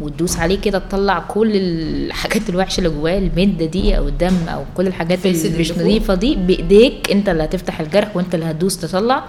[0.00, 4.86] وتدوس عليه كده تطلع كل الحاجات الوحشة اللي جواه المدة دي أو الدم أو كل
[4.86, 5.72] الحاجات اللي مش.
[5.72, 9.24] نظيفة دي بإيديك إنت اللي هتفتح الجرح وإنت اللي هتدوس تطلع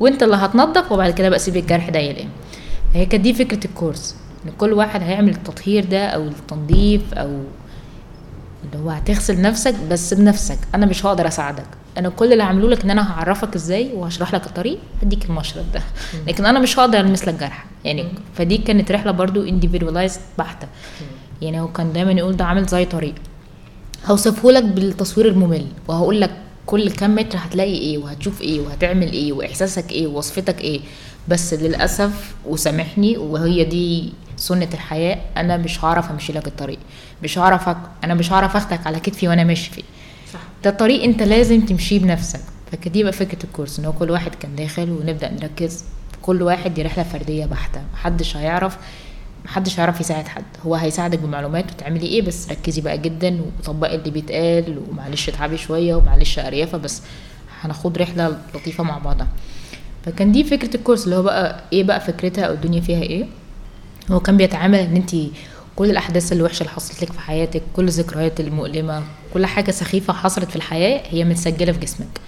[0.00, 2.28] وإنت اللي هتنظف وبعد كده بقى سيب الجرح ده يلم
[2.94, 4.16] هي كانت دي فكرة الكورس.
[4.46, 7.40] إن كل واحد هيعمل التطهير ده أو التنظيف أو
[8.64, 10.58] اللي هو هتغسل نفسك بس بنفسك.
[10.74, 11.66] أنا مش هقدر أساعدك.
[11.98, 15.82] أنا كل اللي هعمله لك إن أنا هعرفك إزاي وهشرح لك الطريق هديك المشرط ده.
[16.26, 17.66] لكن أنا مش هقدر ألمس لك جرح.
[17.84, 20.68] يعني فدي كانت رحلة برضو individualized بحتة.
[21.42, 23.14] يعني هو كان دايما يقول ده عامل زي طريق.
[24.06, 26.30] هوصفه لك بالتصوير الممل وهقول لك
[26.66, 30.80] كل كام متر هتلاقي إيه وهتشوف إيه وهتعمل إيه وإحساسك إيه ووصفتك إيه.
[31.28, 36.78] بس للأسف وسامحني وهي دي سنة الحياة أنا مش هعرف أمشي لك الطريق.
[37.22, 37.76] مش هعرف.
[38.04, 39.82] أنا مش هعرف أخدك على كتفي وأنا ماشي فيه.
[40.32, 40.40] صح.
[40.64, 42.40] ده طريق أنت لازم تمشيه بنفسك.
[42.72, 45.84] فكانت دي بقى فكرة الكورس إن هو كل واحد كان داخل ونبدأ نركز.
[46.22, 47.80] كل واحد دي رحلة فردية بحتة.
[47.92, 48.76] محدش هيعرف
[49.44, 50.44] محدش هيعرف يساعد حد.
[50.66, 55.94] هو هيساعدك بمعلومات وتعملي إيه بس ركزي بقى جدا وطبقي اللي بيتقال ومعلش اتعبي شوية
[55.94, 57.02] ومعلش أريافة بس
[57.60, 59.28] هناخد رحلة لطيفة مع بعضها.
[60.04, 63.26] فكان دي فكرة الكورس اللي هو بقى إيه بقى فكرتها أو الدنيا فيها إيه.
[64.10, 65.16] هو كان بيتعامل إن انت
[65.76, 69.02] كل الأحداث الوحشة اللي حصلت لك في حياتك كل الذكريات المؤلمة
[69.34, 72.20] كل حاجة سخيفة حصلت في الحياة هي متسجلة في جسمك.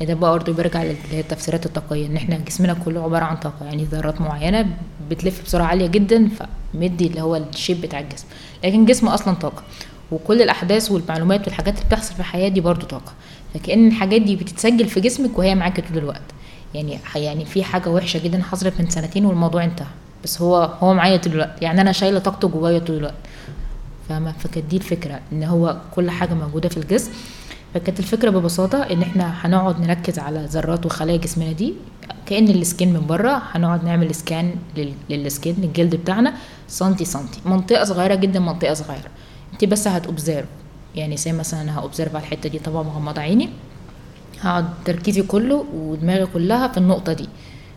[0.00, 3.84] ده بقى برضه بيرجع لل- للتفسيرات الطاقية إن إحنا جسمنا كله عبارة عن طاقة يعني
[3.84, 4.66] ذرات معينة
[5.10, 6.28] بتلف بسرعة عالية جدا
[6.74, 8.26] فمدي اللي هو الشيب بتاع الجسم.
[8.64, 9.62] لكن الجسم أصلا طاقة
[10.12, 13.12] وكل الأحداث والمعلومات والحاجات اللي بتحصل في الحياة دي برضه طاقة.
[13.54, 16.22] فكأن الحاجات دي بتتسجل في جسمك وهي معاك طول الوقت.
[16.74, 19.86] يعني يعني في حاجة وحشة جدا حصلت من سنتين والموضوع انتهى.
[20.24, 21.62] بس هو هو معايا طول الوقت.
[21.62, 23.14] يعني أنا شايلة طاقته جوايا طول الوقت.
[24.08, 27.10] فاهمة؟ فكانت دي الفكرة إن هو كل حاجة موجودة في الجسم.
[27.74, 31.74] فكانت الفكرة ببساطة إن إحنا هنقعد نركز على ذرات وخلايا جسمنا دي.
[32.26, 36.34] كأن ال skin من بره هنقعد نعمل scan لل- لل skin للجلد بتاعنا
[36.68, 37.40] سنتي سنتي.
[37.46, 39.08] منطقة صغيرة جدا منطقة صغيرة.
[39.52, 40.46] أنت بس هت observe
[40.94, 43.48] يعني زي مثلا أنا ه observe على الحتة دي طبعا مغمضة عيني.
[44.40, 47.28] هقعد تركيزي كله ودماغي كلها في النقطة دي.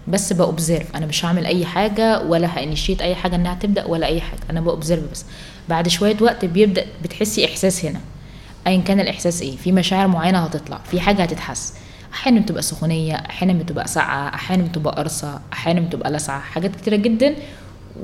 [0.09, 3.85] بس ب observe أنا مش هعمل أي حاجة ولا ه initiate أي حاجة إنها تبدأ
[3.85, 4.39] ولا أي حاجة.
[4.49, 5.25] أنا ب observe بس.
[5.69, 7.99] بعد شوية وقت بيبدأ بتحسي إحساس هنا.
[8.67, 10.79] ايا كان الإحساس إيه؟ في مشاعر معينة هتطلع.
[10.91, 11.73] في حاجة هتتحس.
[12.13, 16.39] أحيانا بتبقى سخونية أحيانا بتبقى ساقعة أحيانا بتبقى قرصة أحيانا بتبقى لسعة.
[16.39, 17.35] حاجات كتيرة جدا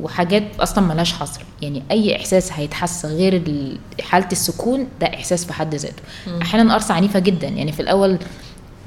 [0.01, 1.41] وحاجات أصلا ملهاش حصر.
[1.61, 6.03] يعني أي إحساس هيتحس غير ال- حالة السكون ده إحساس في حد ذاته.
[6.41, 7.47] أحيانا قرصة عنيفة جدا.
[7.47, 8.17] يعني في الأول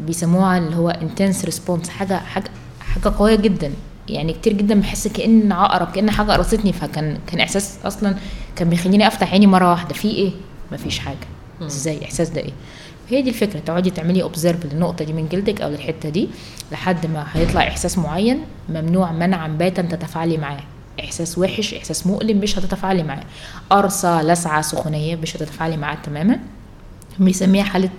[0.01, 1.89] بيسموها اللي هو intense response.
[1.89, 2.51] حاجة حاجة
[3.05, 3.73] حاجة قوية جدا.
[4.09, 6.73] يعني كتير جدا بحس كأن عقرب كأن حاجة قرصتني.
[6.73, 8.17] فكان كان إحساس أصلا
[8.57, 9.95] كان بيخليني أفتح عيني مرة واحدة.
[9.95, 10.31] في إيه؟
[10.73, 11.17] مفيش حاجة.
[11.63, 12.53] إزاي؟ إحساس ده إيه؟
[13.09, 13.61] هي دي الفكرة.
[13.61, 16.29] تقعدي تعملي اوبزرف للنقطه دي من جلدك أو للحتة دي
[16.73, 20.61] لحد ما هيطلع إحساس معين ممنوع منعا باتا تتفاعلي معاه.
[21.01, 23.25] إحساس وحش إحساس مؤلم مش هتتفاعلي معاه.
[23.71, 26.41] قرصة لسعة سخونية مش هتتفاعلي معاه تماما.
[27.19, 27.91] بيسميها حالة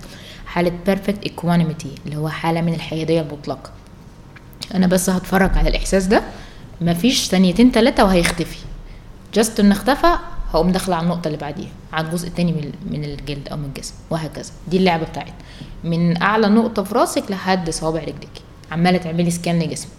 [0.45, 3.71] حالة perfect equanimity اللي هو حالة من الحيادية المطلقة.
[4.75, 6.23] أنا بس هتفرج على الإحساس ده.
[6.81, 8.57] مفيش ثانيتين تلاتة وهيختفي.
[9.33, 10.15] just إن اختفى
[10.53, 13.93] هقوم داخلة على النقطة اللي بعديها على الجزء التاني من من الجلد أو من الجسم
[14.09, 14.51] وهكذا.
[14.67, 15.33] دي اللعبة بتاعتنا.
[15.83, 19.91] من أعلى نقطة في راسك لحد صوابع رجلك عمالة تعملي scan لجسمك.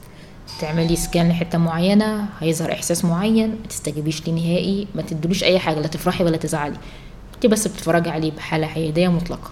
[0.61, 5.81] تعملي scan لحتة معينة هيظهر إحساس معين ما تستجيبيش ليه نهائي ما تدلوش أي حاجة
[5.81, 6.77] لا تفرحي ولا تزعلي.
[7.35, 9.51] انت بس بتتفرجي عليه بحالة حيادية مطلقة.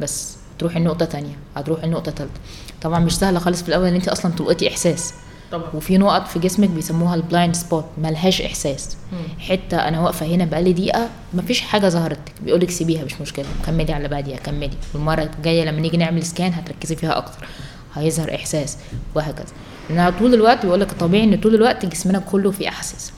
[0.00, 0.36] بس.
[0.58, 2.40] تروحي النقطة تانية هتروحي النقطة تالتة.
[2.82, 5.14] طبعا مش سهلة خالص في الأول إن أنت أصلا تلقطي إحساس.
[5.52, 5.70] طبعا.
[5.74, 8.96] وفي نقط في جسمك بيسموها ال blind spot ملهاش إحساس.
[9.38, 12.18] حتة أنا واقفة هنا بقالي دقيقة مفيش حاجة ظهرت.
[12.44, 13.46] بيقولك سيبيها مش مشكلة.
[13.66, 14.76] كملي على بعديها كملي.
[14.94, 17.46] والمرة الجاية لما نيجي نعمل scan هتركزي فيها أكتر.
[17.94, 18.78] هيظهر إحساس
[19.14, 19.46] وهكذا.
[19.88, 23.12] لانها طول الوقت بيقولك طبيعي إن طول الوقت جسمنا كله فيه احاسيس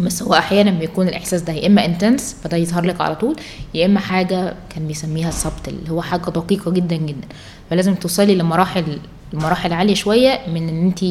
[0.00, 3.36] بس هو أحيانا بيكون الإحساس ده يا إما intense فده يظهر لك على طول
[3.74, 7.28] يا إما حاجة كان بيسميها ال subtle اللي هو حاجة دقيقة جدا جدا.
[7.70, 8.98] فلازم توصلي لمراحل
[9.32, 11.04] لمراحل عالية شوية من إن انت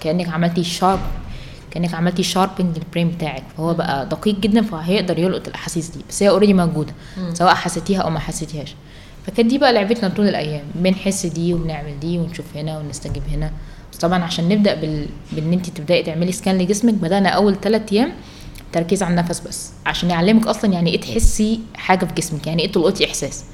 [0.00, 1.00] كأنك عملتي sharp
[1.70, 3.42] كأنك عملتي sharpening لل brain بتاعك.
[3.56, 6.00] فهو بقى دقيق جدا فهيقدر يلقط الأحاسيس دي.
[6.08, 6.92] بس هي already موجودة
[7.32, 8.74] سواء حسيتيها أو ما حسيتيهاش.
[9.26, 10.64] فكانت دي بقى لعبتنا طول الأيام.
[10.74, 13.50] بنحس دي وبنعمل دي ونشوف هنا ونستجيب هنا.
[14.04, 15.06] طبعا عشان نبدأ بال...
[15.32, 18.12] بإن انت تبدأي تعملي scan لجسمك بدانا أول ثلاث أيام
[18.72, 22.72] تركيز على النفس بس عشان يعلمك أصلا يعني إيه تحسي حاجة في جسمك يعني إيه
[22.72, 23.44] تلقطي إحساس.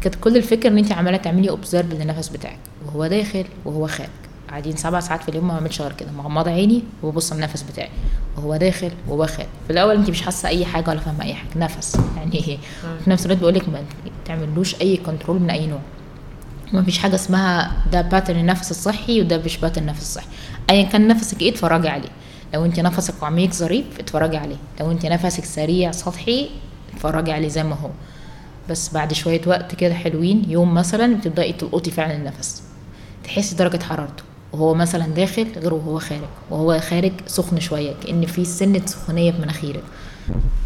[0.00, 4.10] كانت كل الفكرة إن انت عمالة تعملي observe للنفس بتاعك وهو داخل وهو خارج.
[4.50, 7.88] قاعدين سبع ساعات في اليوم ما بعملش غير كده مغمضة عيني وببص على النفس بتاعي
[8.36, 9.48] وهو داخل وهو خارج.
[9.66, 12.58] في الأول انت مش حاسة أي حاجة ولا فاهمة أي حاجة نفس يعني إيه.
[13.04, 13.82] في نفس الوقت بقول لك ما
[14.24, 15.80] تعملوش أي control من أي نوع.
[16.72, 20.26] ما فيش حاجة اسمها ده pattern النفس الصحي وده مش pattern النفس الصحي.
[20.70, 22.08] ايا كان نفسك إيه اتفرجي عليه.
[22.54, 24.56] لو أنت نفسك عميق ظريف اتفرجي عليه.
[24.80, 26.50] لو أنت نفسك سريع سطحي
[26.94, 27.90] اتفرجي عليه زي ما هو.
[28.70, 32.62] بس بعد شوية وقت كده حلوين يوم مثلا بتبدأي تلقطي فعلا النفس.
[33.24, 34.22] تحسي درجة حرارته.
[34.52, 36.20] وهو مثلا داخل غير وهو خارج.
[36.50, 39.82] وهو خارج سخن شوية كأن في سنة سخونية في مناخيرك.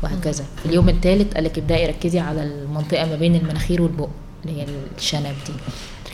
[0.02, 0.44] وهكذا.
[0.56, 4.08] في اليوم الثالث قالك ابدأي ركزي على المنطقة ما بين المناخير والبق
[4.44, 4.66] اللي هي
[4.98, 5.52] الشنب دي.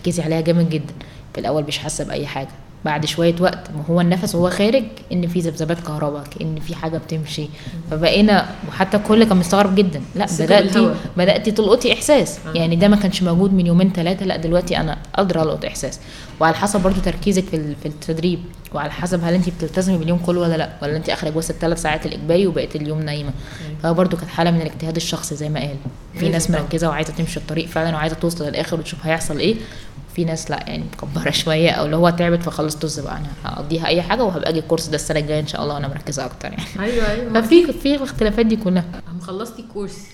[0.03, 0.95] تركزي عليها جامد جدا.
[1.35, 2.49] في الأول مش حاسة بأي حاجة.
[2.85, 6.99] بعد شوية وقت ما هو النفس وهو خارج إن في ذبذبات كهرباء كان في حاجة
[6.99, 7.49] بتمشي.
[7.91, 10.03] فبقينا وحتى الكل كان مستغرب جدا.
[10.15, 10.95] لا بداتي.
[11.17, 12.39] بداتي تلقطي إحساس.
[12.47, 12.59] آه.
[12.59, 16.01] يعني ده ما كانش موجود من يومين ثلاثة لا دلوقتي أنا قادرة ألقط إحساس.
[16.41, 18.39] وعلى حسب برضو تركيزك في في التدريب.
[18.75, 20.73] وعلى حسب هل انت بتلتزمي باليوم كله ولا لا.
[20.83, 23.31] ولا انت اخرك بس الثلاث ساعات الإجباري وبقيت اليوم نايمة.
[23.83, 25.77] فهو برضو كانت حالة من الاجتهاد الشخصي زي ما قال.
[26.15, 26.51] في ناس.
[26.51, 29.55] مركزة وعايزة تمشي الطريق فعلا وعايزة توصل للآخر وتشوف هيحصل إيه.
[30.15, 33.87] في ناس لا يعني مكبرة شوية أو اللي هو تعبت فخلاص طز بقى أنا هقضيها
[33.87, 36.65] أي حاجة وهبقى أجي الكورس ده السنة الجاية إن شاء الله وأنا مركزة أكتر يعني.
[36.79, 37.33] أيوه أيوه.
[37.43, 38.85] ففي في الاختلافات دي كلها.
[39.21, 40.07] خلصتي كورس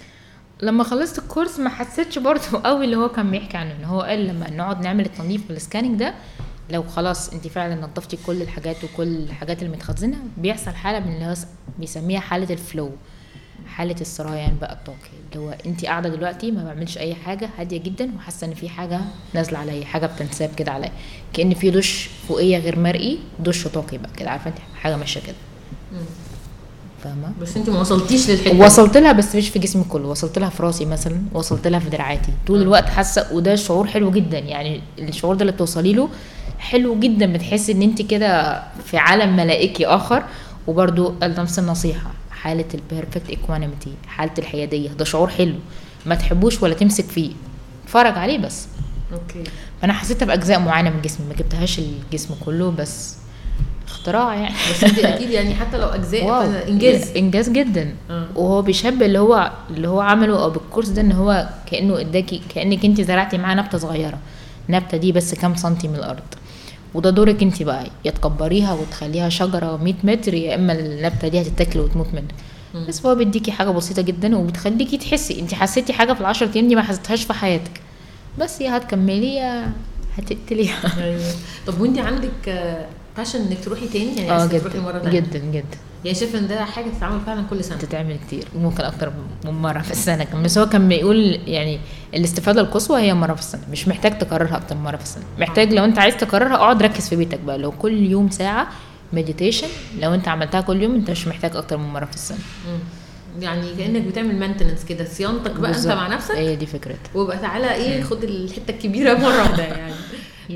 [0.63, 4.27] لما خلصت الكورس ما حسيتش برضه قوي اللي هو كان بيحكي عنه إن هو قال
[4.29, 6.15] لما نقعد نعمل التنظيف والسكاننج ده
[6.71, 11.25] لو خلاص أنت فعلا نظفتي كل الحاجات وكل الحاجات اللي متخزنة بيحصل حالة من اللي
[11.27, 11.35] هو
[11.79, 12.91] بيسميها حالة الفلو
[13.69, 14.97] حالة السريان بقى الطاقي
[15.35, 19.01] اللي هو انت قاعدة دلوقتي ما بعملش أي حاجة هادية جدا وحاسة إن في حاجة
[19.35, 20.93] نازلة عليا حاجة بتنساب كده عليا.
[21.33, 25.35] كأن في دش فوقية غير مرئي دش طاقي بقى كده عارفة انت حاجة ماشية كده.
[27.05, 30.49] فاهمة؟ بس انت ما وصلتيش للحتة وصلت لها بس مش في جسمي كله وصلت لها
[30.49, 32.33] في راسي مثلا وصلت لها في دراعاتي.
[32.47, 34.39] طول الوقت حاسة وده شعور حلو جدا.
[34.39, 36.09] يعني الشعور ده اللي بتوصلي له
[36.59, 40.23] حلو جدا بتحسي إن انت كده في عالم ملائكي آخر
[40.67, 42.11] وبرده نفس النصيحة.
[42.43, 44.89] حالة ال perfect equanimity حالة الحيادية.
[44.89, 45.55] ده شعور حلو.
[46.07, 47.32] ما تحبوش ولا تمسك فيه.
[47.84, 48.66] اتفرج عليه بس.
[49.12, 49.51] okay.
[49.82, 53.16] فأنا حسيتها بأجزاء معينة من جسمي ما جبتهاش الجسم كله بس
[53.89, 54.55] اختراع يعني.
[54.70, 57.16] بس أنت أكيد يعني حتى لو أجزاء إنجاز.
[57.16, 57.95] إنجاز جدا.
[58.11, 58.26] آه.
[58.34, 62.84] وهو بيشبه اللي هو اللي هو عمله أو بالكورس ده إن هو كأنه إداكي كأنك
[62.84, 64.18] أنت زرعتي معاه نبتة صغيرة.
[64.68, 66.22] النبته دي بس كام سنتي من الأرض.
[66.95, 71.78] وده دورك انت بقى يا تكبريها وتخليها شجرة 100 متر يا إما النبتة دي هتتاكل
[71.80, 72.34] وتموت منك.
[72.89, 76.74] بس هو بيديكي حاجة بسيطة جدا وبتخليكي تحسي انت حسيتي حاجة في العشرة أيام دي
[76.74, 77.80] ما حسيتهاش في حياتك.
[78.39, 79.72] بس يا هتكملي يا
[80.18, 81.05] هتقتليها.
[81.05, 81.22] أيوة.
[81.66, 82.68] طب وانت عندك
[83.18, 85.21] passion انك تروحي تاني يعني آه جدا تانية.
[85.21, 85.79] جدا جدا.
[86.05, 87.79] يعني شايفه إن ده حاجة تتعمل فعلا كل سنة.
[87.79, 89.12] تتعمل كتير وممكن أكتر
[89.45, 90.43] من مرة في السنة كمان.
[90.43, 91.81] بس هو كان بيقول يعني
[92.14, 95.25] الاستفادة القصوى هي مرة في السنة مش محتاج تكررها أكتر من مرة في السنة.
[95.39, 97.59] محتاج لو أنت عايز تكررها اقعد ركز في بيتك بقى.
[97.59, 98.69] لو كل يوم ساعة
[99.12, 99.68] meditation
[100.01, 102.39] لو أنت عملتها كل يوم أنت مش محتاج أكتر من مرة في السنة.
[103.41, 105.95] يعني كأنك بتعمل maintenance كده صيانتك بقى أنت بالظبط.
[105.97, 106.35] مع نفسك.
[106.35, 107.11] هي دي فكرتها.
[107.14, 109.93] وبقى تعالى إيه خد الحتة الكبيرة مرة واحدة يعني.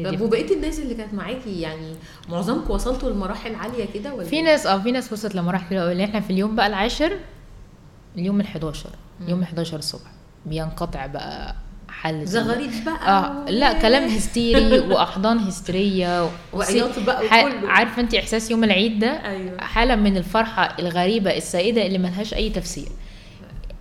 [0.05, 1.95] طب وبقية الناس اللي كانت معاكي يعني
[2.29, 6.05] معظمكم وصلتوا لمراحل عالية كده ولا؟ في ناس آه في ناس وصلت لمراحل حلوة قوي
[6.05, 7.17] إحنا في اليوم بقى العاشر
[8.19, 8.91] اليوم ال 11
[9.29, 10.11] يوم 11 الصبح.
[10.47, 11.55] بينقطع بقى
[11.89, 13.09] حل زغاريد بقى.
[13.09, 17.69] آه لا كلام هستيري وأحضان هستيرية وعياط بقى وكله.
[17.69, 19.61] عارفة انت إحساس يوم العيد ده؟ أيوه.
[19.61, 22.89] حالة من الفرحة الغريبة السائدة اللي ملهاش أي تفسير.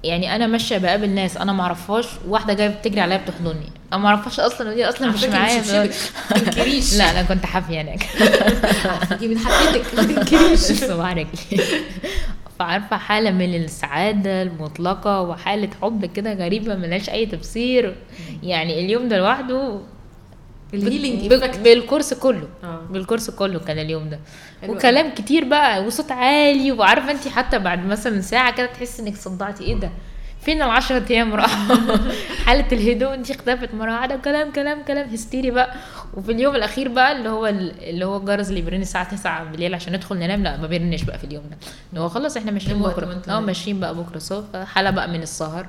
[0.03, 3.69] يعني أنا ماشية بقابل ناس أنا ما اعرفهاش واحدة جاية بتجري عليا بتحضني.
[3.93, 5.61] أنا ما اعرفهاش أصلا ودي أصلا مش معايا.
[6.97, 8.03] لا أنا كنت حافية هناك.
[9.09, 10.83] تيجي من حبيتك ما تنكريش.
[11.11, 11.63] رجلي.
[12.59, 17.95] فعارفة حالة من السعادة المطلقة وحالة حب كده غريبة ملهاش أي تفسير.
[18.43, 19.79] يعني اليوم ده لوحده
[20.73, 21.33] الهيلينج.
[21.63, 22.47] بالكورس كله.
[22.63, 22.81] آه.
[22.89, 24.19] بالكورس كله كان اليوم ده.
[24.67, 29.63] وكلام كتير بقى وصوت عالي وعارفة انت حتى بعد مثلا ساعة كده تحسي انك صدعتي
[29.63, 29.91] إيه ده؟
[30.41, 31.75] فين العشرة أيام راحوا؟
[32.45, 35.73] حالة الهدوء دي اختفت مرة واحدة كلام كلام كلام هستيري بقى.
[36.13, 39.95] وفي اليوم الأخير بقى اللي هو اللي هو الجرس اللي بيرن الساعة 9 بالليل عشان
[39.95, 41.57] ندخل ننام لا ما بيرنش بقى في اليوم ده.
[41.89, 43.39] اللي هو خلاص إحنا ماشيين أنتوا آه.
[43.39, 45.67] ماشيين بقى بكرة الصبح حالة بقى من السهر.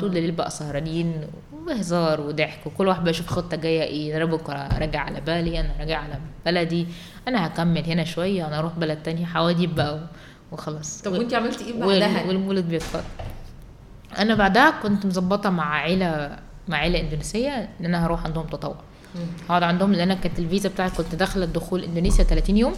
[0.00, 1.20] طول الليل بقى سهرانين
[1.66, 5.98] وهزار وضحك وكل واحد بيشوف خطة جاية إيه أنا بكرة راجع على بلدي أنا راجع
[5.98, 6.86] على بلدي
[7.28, 10.00] أنا هكمل هنا شوية أنا أروح بلد تانية حواديت بقى
[10.52, 13.02] وخلاص طب وانت عملتي إيه بعدها؟ والمولد بيتفضل
[14.18, 18.76] أنا بعدها كنت مظبطة مع عيلة مع عيلة إندونيسية إن أنا هروح عندهم تطوع.
[19.48, 22.72] هقعد عندهم لأن أنا كانت الفيزا بتاعتي كنت داخلة الدخول إندونيسيا 30 يوم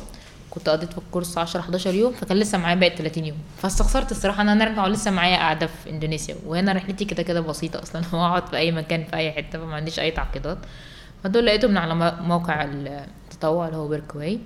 [0.56, 3.36] كنت قضيت في الكورس 10 11 يوم فكان لسه معايا باقي 30 يوم.
[3.58, 6.36] فاستخسرت الصراحة إن أنا أرجع ولسه معايا قاعدة في إندونيسيا.
[6.46, 8.02] وهنا رحلتي كده كده بسيطة أصلا.
[8.14, 10.58] هو اقعد في أي مكان في أي حتة فما عنديش أي تعقيدات.
[11.24, 14.38] فدول لقيتهم من على مو- موقع التطوع اللي هو بيركواي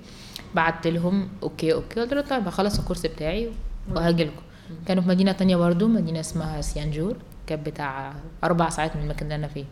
[0.55, 1.99] بعت لهم okay okay.
[2.01, 3.51] قلت له طيب هخلص ال course بتاعي
[3.95, 4.41] وهاجي لكم.
[4.85, 7.15] كانوا في مدينة تانية برضو مدينة اسمها سيانجور.
[7.47, 9.65] كانت بتاع أربع ساعات من المكان اللي أنا فيه.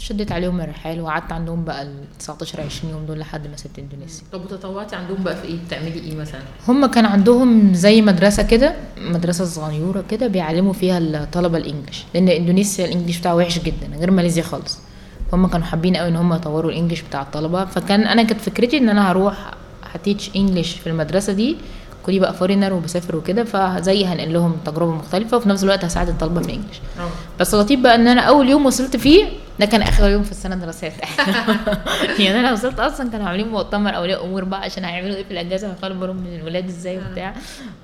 [0.00, 4.24] شديت عليهم الرحال وقعدت عندهم بقى ال 19 20 يوم دول لحد ما سبت اندونيسيا
[4.32, 8.74] طب وتطوعتي عندهم بقى في إيه؟ بتعملي إيه مثلا؟ هم كان عندهم زي مدرسة كده
[8.98, 13.96] مدرسة صغيرة كده بيعلموا فيها الطلبة ال English لأن اندونيسيا ال English بتاعه وحش جدا
[13.98, 14.78] غير ماليزيا خالص
[15.32, 18.78] هم كانوا حابين قوي إن هم يطوروا ال English بتاع الطلبة فكان أنا كانت فكرتي
[18.78, 19.50] إن أنا هروح
[19.92, 21.56] ه teach English في المدرسة دي
[22.04, 26.40] كوني بقى foreigner وبسافر وكده فزي هنقل لهم تجربة مختلفة وفي نفس الوقت هساعد الطلبة
[26.40, 27.08] في ال English آه.
[27.40, 29.24] بس لطيف بقى إن أنا أول يوم وصلت فيه
[29.60, 30.92] ده كان آخر يوم في السنة الدراسية
[32.24, 35.72] يعني أنا وصلت أصلا كانوا عاملين مؤتمر أولياء أمور بقى عشان هيعملوا إيه في الأجازة
[35.72, 37.34] هيخلوا من الولاد إزاي وبتاع.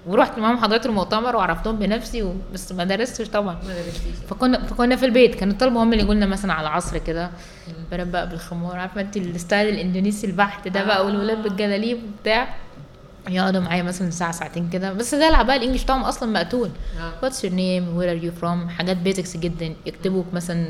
[0.07, 2.35] ورحت معاهم حضرت المؤتمر وعرفتهم بنفسي و...
[2.55, 3.55] بس ما درستش طبعا.
[3.55, 4.29] ما درستيش.
[4.31, 7.31] فكنا فكنا في البيت كان الطلبة هم اللي يقولوا لنا مثلا على العصر كده
[7.91, 12.55] بنات بقى بالخمار عارفة أنت ال style الإندونيسي البحت ده بقى والولاد بالجلاليب وبتاع.
[13.29, 14.93] يقعدوا معايا مثلا ساعة ساعتين كده.
[14.93, 16.71] بس دلع بقى ال English بتاعهم أصلا مقتول.
[17.23, 19.75] what's your name where are you from حاجات basics جدا.
[19.87, 20.67] يكتبوا مثلا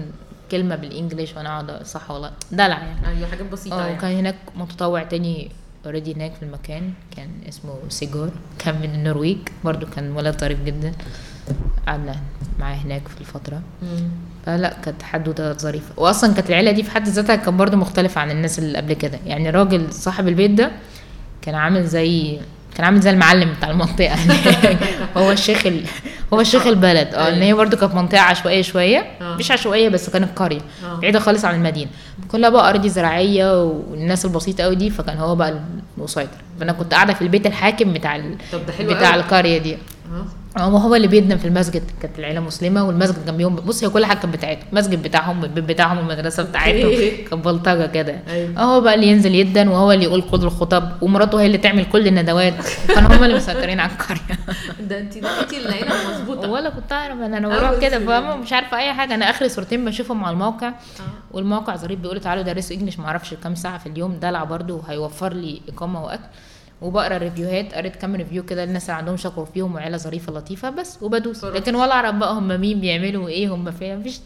[0.50, 3.08] كلمة بال English وأنا أقعد صح والله دلع يعني.
[3.08, 3.98] أيوه حاجات بسيطة آه يعني.
[3.98, 5.50] وكان هناك متطوع تاني
[5.86, 6.92] already هناك في المكان.
[7.16, 8.30] كان اسمه سيجور.
[8.58, 9.38] كان من النرويج.
[9.64, 10.92] برضو كان ولد طريف جدا.
[11.86, 12.16] قعدنا
[12.58, 13.62] معاه هناك في الفترة.
[13.82, 14.08] مم.
[14.46, 15.94] فلا كانت حدوته ظريفة.
[15.96, 19.18] واصلا كانت العيلة دي في حد ذاتها كان برضو مختلفة عن الناس اللي قبل كده.
[19.26, 20.70] يعني الراجل صاحب البيت ده
[21.42, 22.38] كان عامل زي
[22.74, 24.16] كان عامل زي المعلم بتاع المنطقة.
[25.16, 25.84] هو الشيخ ال...
[26.32, 27.14] هو الشيخ البلد.
[27.14, 28.98] آه إن هي برضو كانت منطقة عشوائية شوية.
[29.20, 29.36] آه.
[29.36, 30.60] مش عشوائية بس كانت قرية.
[30.84, 30.94] آه.
[31.00, 31.90] بعيدة خالص عن المدينة.
[32.28, 35.60] كلها بقى أراضي زراعية والناس البسيطة قوي دي فكان هو بقى
[35.98, 36.38] المسيطر.
[36.60, 38.36] فأنا كنت قاعدة في البيت الحاكم بتاع ال...
[38.52, 39.20] طب ده حلو بتاع قوي.
[39.20, 39.78] القرية دي.
[40.56, 44.04] آه هو هو اللي بيدنا في المسجد كانت العيلة مسلمة والمسجد جنبيهم بص هي كل
[44.06, 46.90] حاجة كانت بتاعتهم المسجد بتاعهم البيت بتاعهم المدرسة بتاعتهم.
[47.30, 48.60] كانت بلطجة كده أيوة.
[48.60, 52.06] هو بقى اللي ينزل يدن وهو اللي يقول كل الخطب ومراته هي اللي تعمل كل
[52.06, 52.54] الندوات
[52.94, 54.38] كانوا هم اللي مسيطرين على القرية
[54.88, 58.06] ده انت دخلتي العيلة مظبوطة ولا كنت أعرف أنا بروح كده.
[58.06, 60.72] فاهمه مش عارفة أي حاجة أنا آخر صورتين بشوفهم على الموقع آه.
[61.30, 65.32] والموقع ظريف بيقولوا تعالوا درسوا انجلش ما أعرفش كام ساعة في اليوم دلع برضو وهيوفر
[65.32, 66.22] لي إقامة وأكل
[66.82, 70.70] وبقرا review هات قريت كام review كده الناس اللي عندهم شكوى فيهم وعيلة ظريفة لطيفة
[70.70, 71.44] بس وبدوس.
[71.44, 74.20] لكن ولا أعرف بقى هم مين بيعملوا إيه هم فين مفيش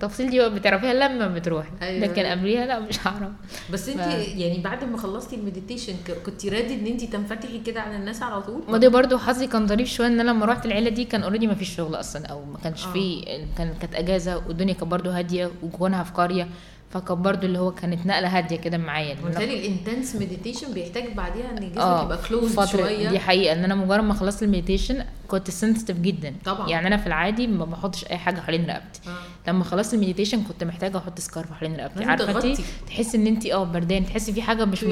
[0.00, 2.06] تفاصيل دي بتعرفيها لما بتروحي أيوة.
[2.06, 3.30] لكن قبليها لا مش هعرف
[3.72, 5.94] بس انت ف- يعني بعد ما خلصتي ال meditation
[6.26, 9.66] كنت ready إن انت تنفتحي كده على الناس على طول ما دي برضو حظي كان
[9.66, 12.44] ظريف شوية إن أنا لما رحت العيلة دي كان already ما فيش شغل أصلا أو
[12.44, 12.92] ما كانش آه.
[12.92, 13.24] فيه
[13.58, 16.48] كان كانت أجازة والدنيا كانت برضو هادية وكونها في قرية
[16.90, 21.50] فكان برضو اللي هو كانت نقلة هادية كده معايا وبالتالي ال intense meditation بيحتاج بعديها
[21.50, 25.04] إن جسمك آه يبقى close شوية دي حقيقة إن أنا مجرد ما خلصت ال meditation
[25.28, 26.68] كنت sensitive جدا طبعا.
[26.68, 29.50] يعني أنا في العادي ما بحطش أي حاجة حوالين رقبتي آه.
[29.50, 32.50] لما خلصت ال meditation كنت محتاجة أحط scarf حوالين رقبتي تغطي.
[32.50, 34.84] انت تحسي إن انت آه بردان تحسي في حاجة مش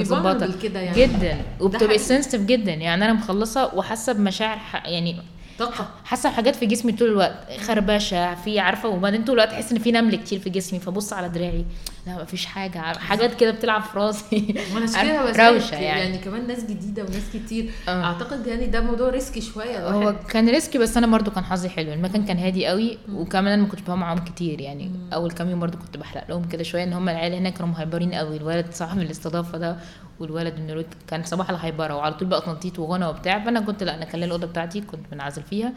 [0.63, 0.97] كده يعني.
[0.97, 1.37] جدا.
[1.59, 5.15] وبتبقي sensitive جدا يعني أنا مخلصة وحاسة بمشاعر يعني
[5.59, 5.89] طاقة.
[6.05, 7.51] حاسة بحاجات في جسمي طول الوقت.
[7.59, 11.29] خربشة في عارفة وبعدين طول الوقت احس إن في نمل كتير في جسمي فبص على
[11.29, 11.65] دراعي.
[12.07, 12.79] لا مفيش حاجة.
[12.79, 14.55] حاجات كده بتلعب في راسي.
[14.75, 15.85] وأنا روشة يعني.
[15.85, 17.71] يعني كمان ناس جديدة وناس كتير.
[17.87, 18.03] آه.
[18.03, 19.89] أعتقد يعني ده موضوع risky شوية.
[19.89, 21.93] هو كان risky بس أنا برضو كان حظي حلو.
[21.93, 24.91] المكان كان هادي قوي وكمان أنا ما كنتش بقى معاهم كتير يعني.
[25.13, 27.78] أول كام يوم برضو كنت بحرق لهم كده شوية إن هم العيله هناك كانوا م
[27.78, 28.37] hyper ين قوي.
[28.37, 29.77] الولد صاحب الاستضافة ده
[30.19, 33.45] والولد من الولد كان صباح ال hyper ه وعلى طول بقى تنطيط وغنى وبتاع.
[33.45, 35.73] فأنا كنت لا أنا كان لي الأوضة بتاعتي كنت منعزل فيها.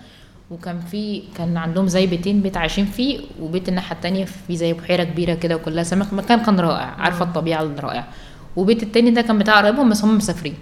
[0.51, 5.05] وكان في كان عندهم زي بيتين بيت عايشين فيه وبيت الناحية التانية في زي بحيرة
[5.05, 8.09] كبيرة كده وكلها سمك مكان كان رائع عارفة الطبيعة الرائعة.
[8.59, 10.55] وبيت التاني ده كان بتاع قرايبهم بس هم مسافرين.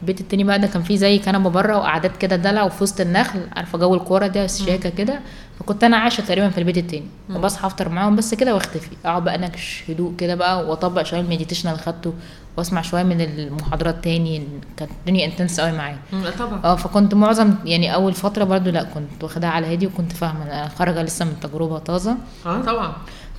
[0.00, 3.40] البيت التاني بقى ده كان فيه زي كنبة بره وقعدات كده دلع وفي وسط النخل
[3.56, 5.20] عارفة جو الكورة ده شياكة كده.
[5.60, 7.06] فكنت أنا عايشة تقريبا في البيت التاني.
[7.34, 8.90] وبصحى أفطر معاهم بس كده واختفي.
[9.04, 12.12] أقعد بقى انكش هدوء كده بقى وأطبق شوية ال meditation اللي خدته
[12.56, 14.42] وأسمع شوية من المحاضرات تاني.
[14.76, 15.98] كانت الدنيا intense قوي معايا.
[16.38, 16.60] طبعا.
[16.64, 20.68] آه فكنت معظم يعني أول فترة برضو لا كنت واخداها على هادي وكنت فاهمة أنا
[20.68, 22.16] خارجة لسه من تجربة طازة.
[22.46, 22.92] آه طبعا.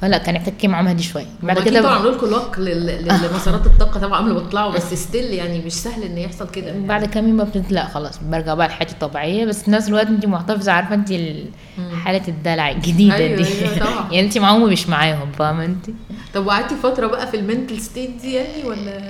[0.04, 1.26] فلا كان احتكاكي معاهم هادي شوية.
[1.44, 5.60] بعد كده طبعا عملوا لكم لوك لمسارات الطاقة طبعا قبل ما تطلعوا بس still يعني
[5.66, 6.68] مش سهل إن يحصل كده.
[6.68, 6.88] يعني.
[6.88, 9.46] بعد كام يوم لا خلاص برجع بقى لحياتي الطبيعية.
[9.46, 11.46] بس في نفس الوقت انت محتفظة عارفة انت ال-
[12.04, 13.46] حالة الدلع الجديدة أيوة، دي.
[13.46, 14.08] أيوة، طبعا.
[14.12, 15.86] يعني انت معاهم ومش معاهم فاهمة انت
[16.34, 19.02] طب وقعدتي فترة بقى في ال mental state دي يعني ولا؟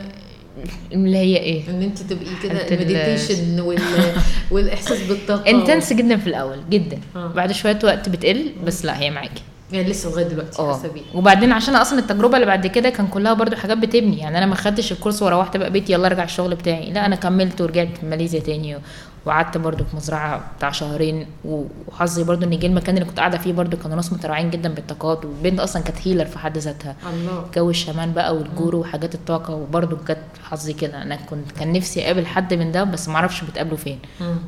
[0.91, 3.79] اللي هي إيه؟ إن انت تبقي كده ال meditation وال...
[4.51, 5.49] والإحساس بالطاقة.
[5.49, 6.99] intense جدا في الأول جدا.
[7.15, 7.27] آه.
[7.27, 9.41] بعد شوية وقت بتقل بس لا هي معاكي.
[9.73, 10.73] يعني لسه لغاية دلوقتي آه.
[10.73, 11.03] حاسة بيها.
[11.15, 14.55] وبعدين عشان أصلا التجربة اللي بعد كده كان كلها برضو حاجات بتبني يعني أنا ما
[14.55, 18.77] خدتش الكورس وروحت بقى بيتي يلا أرجع الشغل بتاعي لا أنا كملت ورجعت ماليزيا تاني
[19.25, 23.53] وقعدت برضو في مزرعة بتاع شهرين وحظي برضو إن جه المكان اللي كنت قاعدة فيه
[23.53, 26.95] برضو كانوا ناس متراعين جدا بالطاقات والبنت أصلا كانت هيلر في حد ذاتها.
[27.13, 27.45] الله.
[27.55, 31.01] جو الشمان بقى والجورو وحاجات الطاقة وبرضو كانت حظي كده.
[31.01, 33.99] أنا كنت كان نفسي أقابل حد من ده بس ما أعرفش بتقابله فين.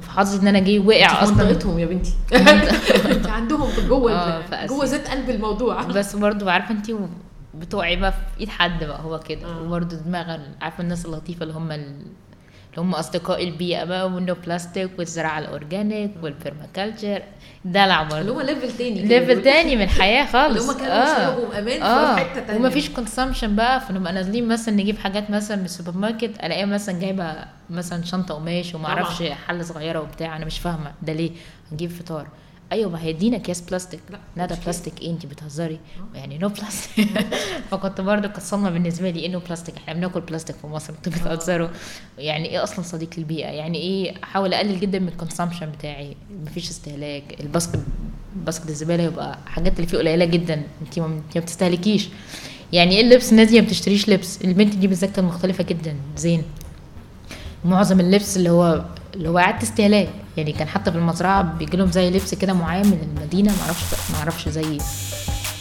[0.01, 1.43] فحظي إن أنا جه وقع أصلا.
[1.43, 2.13] منطقتهم يا بنتي.
[3.15, 4.65] انت عندهم في جوه آه،.
[4.65, 5.83] جوه ذات قلب الموضوع.
[5.83, 6.91] بس برضو عارفة انت
[7.55, 9.47] بتوعي بقى في إيد حد بقى هو كده.
[9.47, 9.61] آه.
[9.61, 11.71] وبرضو دماغ عارفة الناس اللطيفة اللي هم
[12.77, 17.21] اللي هم أصدقاء البيئة بقى وال no plastic والزراعة ال organic وال permaculture
[17.65, 19.41] دلع اللي برضو هم level تاني level.
[19.41, 20.69] تاني من الحياة خالص.
[20.69, 22.15] اللي هم كانوا شربوا أمان آه.
[22.15, 22.59] في حتة تانية.
[22.59, 27.35] ومفيش consumption بقى فنبقى نازلين مثلا نجيب حاجات مثلا من السوبر ماركت ألاقيها مثلا جايبة
[27.69, 28.87] مثلا شنطة قماش وما.
[28.87, 30.35] أعرفش حلة صغيرة وبتاع.
[30.37, 31.31] أنا مش فاهمة ده ليه.
[31.71, 32.27] هنجيب فطار.
[32.71, 33.99] أيوه ما هيدينا أكياس بلاستيك
[34.37, 35.79] لا، ده بلاستيك إيه انت بتهزري؟
[36.15, 37.07] يعني no plastic
[37.71, 41.67] فكنت برضه كانت صدمه بالنسبة لي انه بلاستيك إحنا بناكل بلاستيك في مصر أنتوا بتهزروا.
[42.17, 46.17] يعني إيه أصلا صديق للبيئه يعني إيه أحاول أقلل جدا من ال consumption بتاعي.
[46.45, 47.23] مفيش استهلاك.
[47.39, 47.79] ال basket
[48.35, 50.63] basket الزبالة يبقى حاجات اللي فيه قليلة جدا.
[50.81, 52.09] انت ما انت ما بتستهلكيش.
[52.73, 54.41] يعني إيه اللبس؟ الناس دي ما بتشتريش لبس.
[54.43, 55.95] البنت دي بالذات كانت مختلفة جدا.
[56.17, 56.43] زين.
[57.65, 58.85] معظم اللبس اللي هو
[59.15, 60.09] اللي هو إعادة استهلاك.
[60.37, 64.49] يعني كان حتى في المزرعة بيجي لهم زي لبس كده معين من المدينة معرفش معرفش
[64.49, 64.77] زي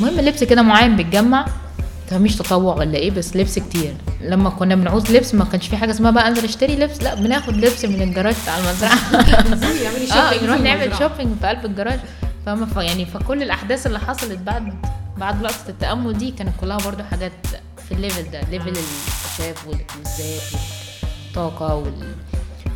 [0.00, 1.46] المهم لبس كده معين بيتجمع.
[2.12, 3.94] مش تطوع ولا إيه بس لبس كتير.
[4.20, 7.56] لما كنا بنعوز لبس ما كانش في حاجة اسمها بقى انزل اشتري لبس لا بناخد
[7.56, 8.92] لبس من الجراج بتاع المزرعة.
[10.12, 10.96] آه shopping نروح نعمل.
[10.98, 12.00] شوبينج في قلب الجراج.
[12.46, 14.74] فاهمة؟ ف- يعني فكل الأحداث اللي حصلت بعد
[15.18, 17.32] بعد لقطه التأمل دي كانت كلها برضو حاجات
[17.88, 18.40] في ال level ده.
[18.40, 20.42] level الأكتشاف والذات
[21.34, 22.14] والطاقة وال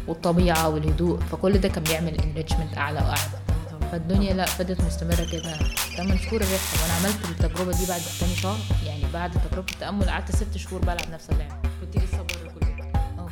[0.08, 3.38] والطبيعة والهدوء فكل ده كان بيعمل enrichment أعلى وأعلى.
[3.92, 5.58] فالدنيا لا فضلت مستمرة كده.
[5.96, 10.36] 8 شهور الرحلة وأنا عملت التجربة دي بعد تاني شهر يعني بعد تجربة التأمل قعدت
[10.36, 11.54] ست شهور بلعب نفس اللعبة.
[11.80, 12.66] كنت لسه بره كل
[13.18, 13.28] آه،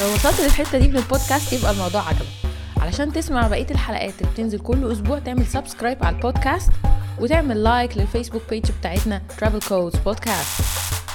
[0.00, 2.51] لو وصلت للحتة دي من البودكاست يبقى الموضوع عجبك.
[2.92, 6.72] علشان تسمع بقية الحلقات اللي بتنزل كل أسبوع تعمل subscribe على البودكاست
[7.20, 11.11] وتعمل like لل Facebook page بتاعتنا Travel Codes Podcast.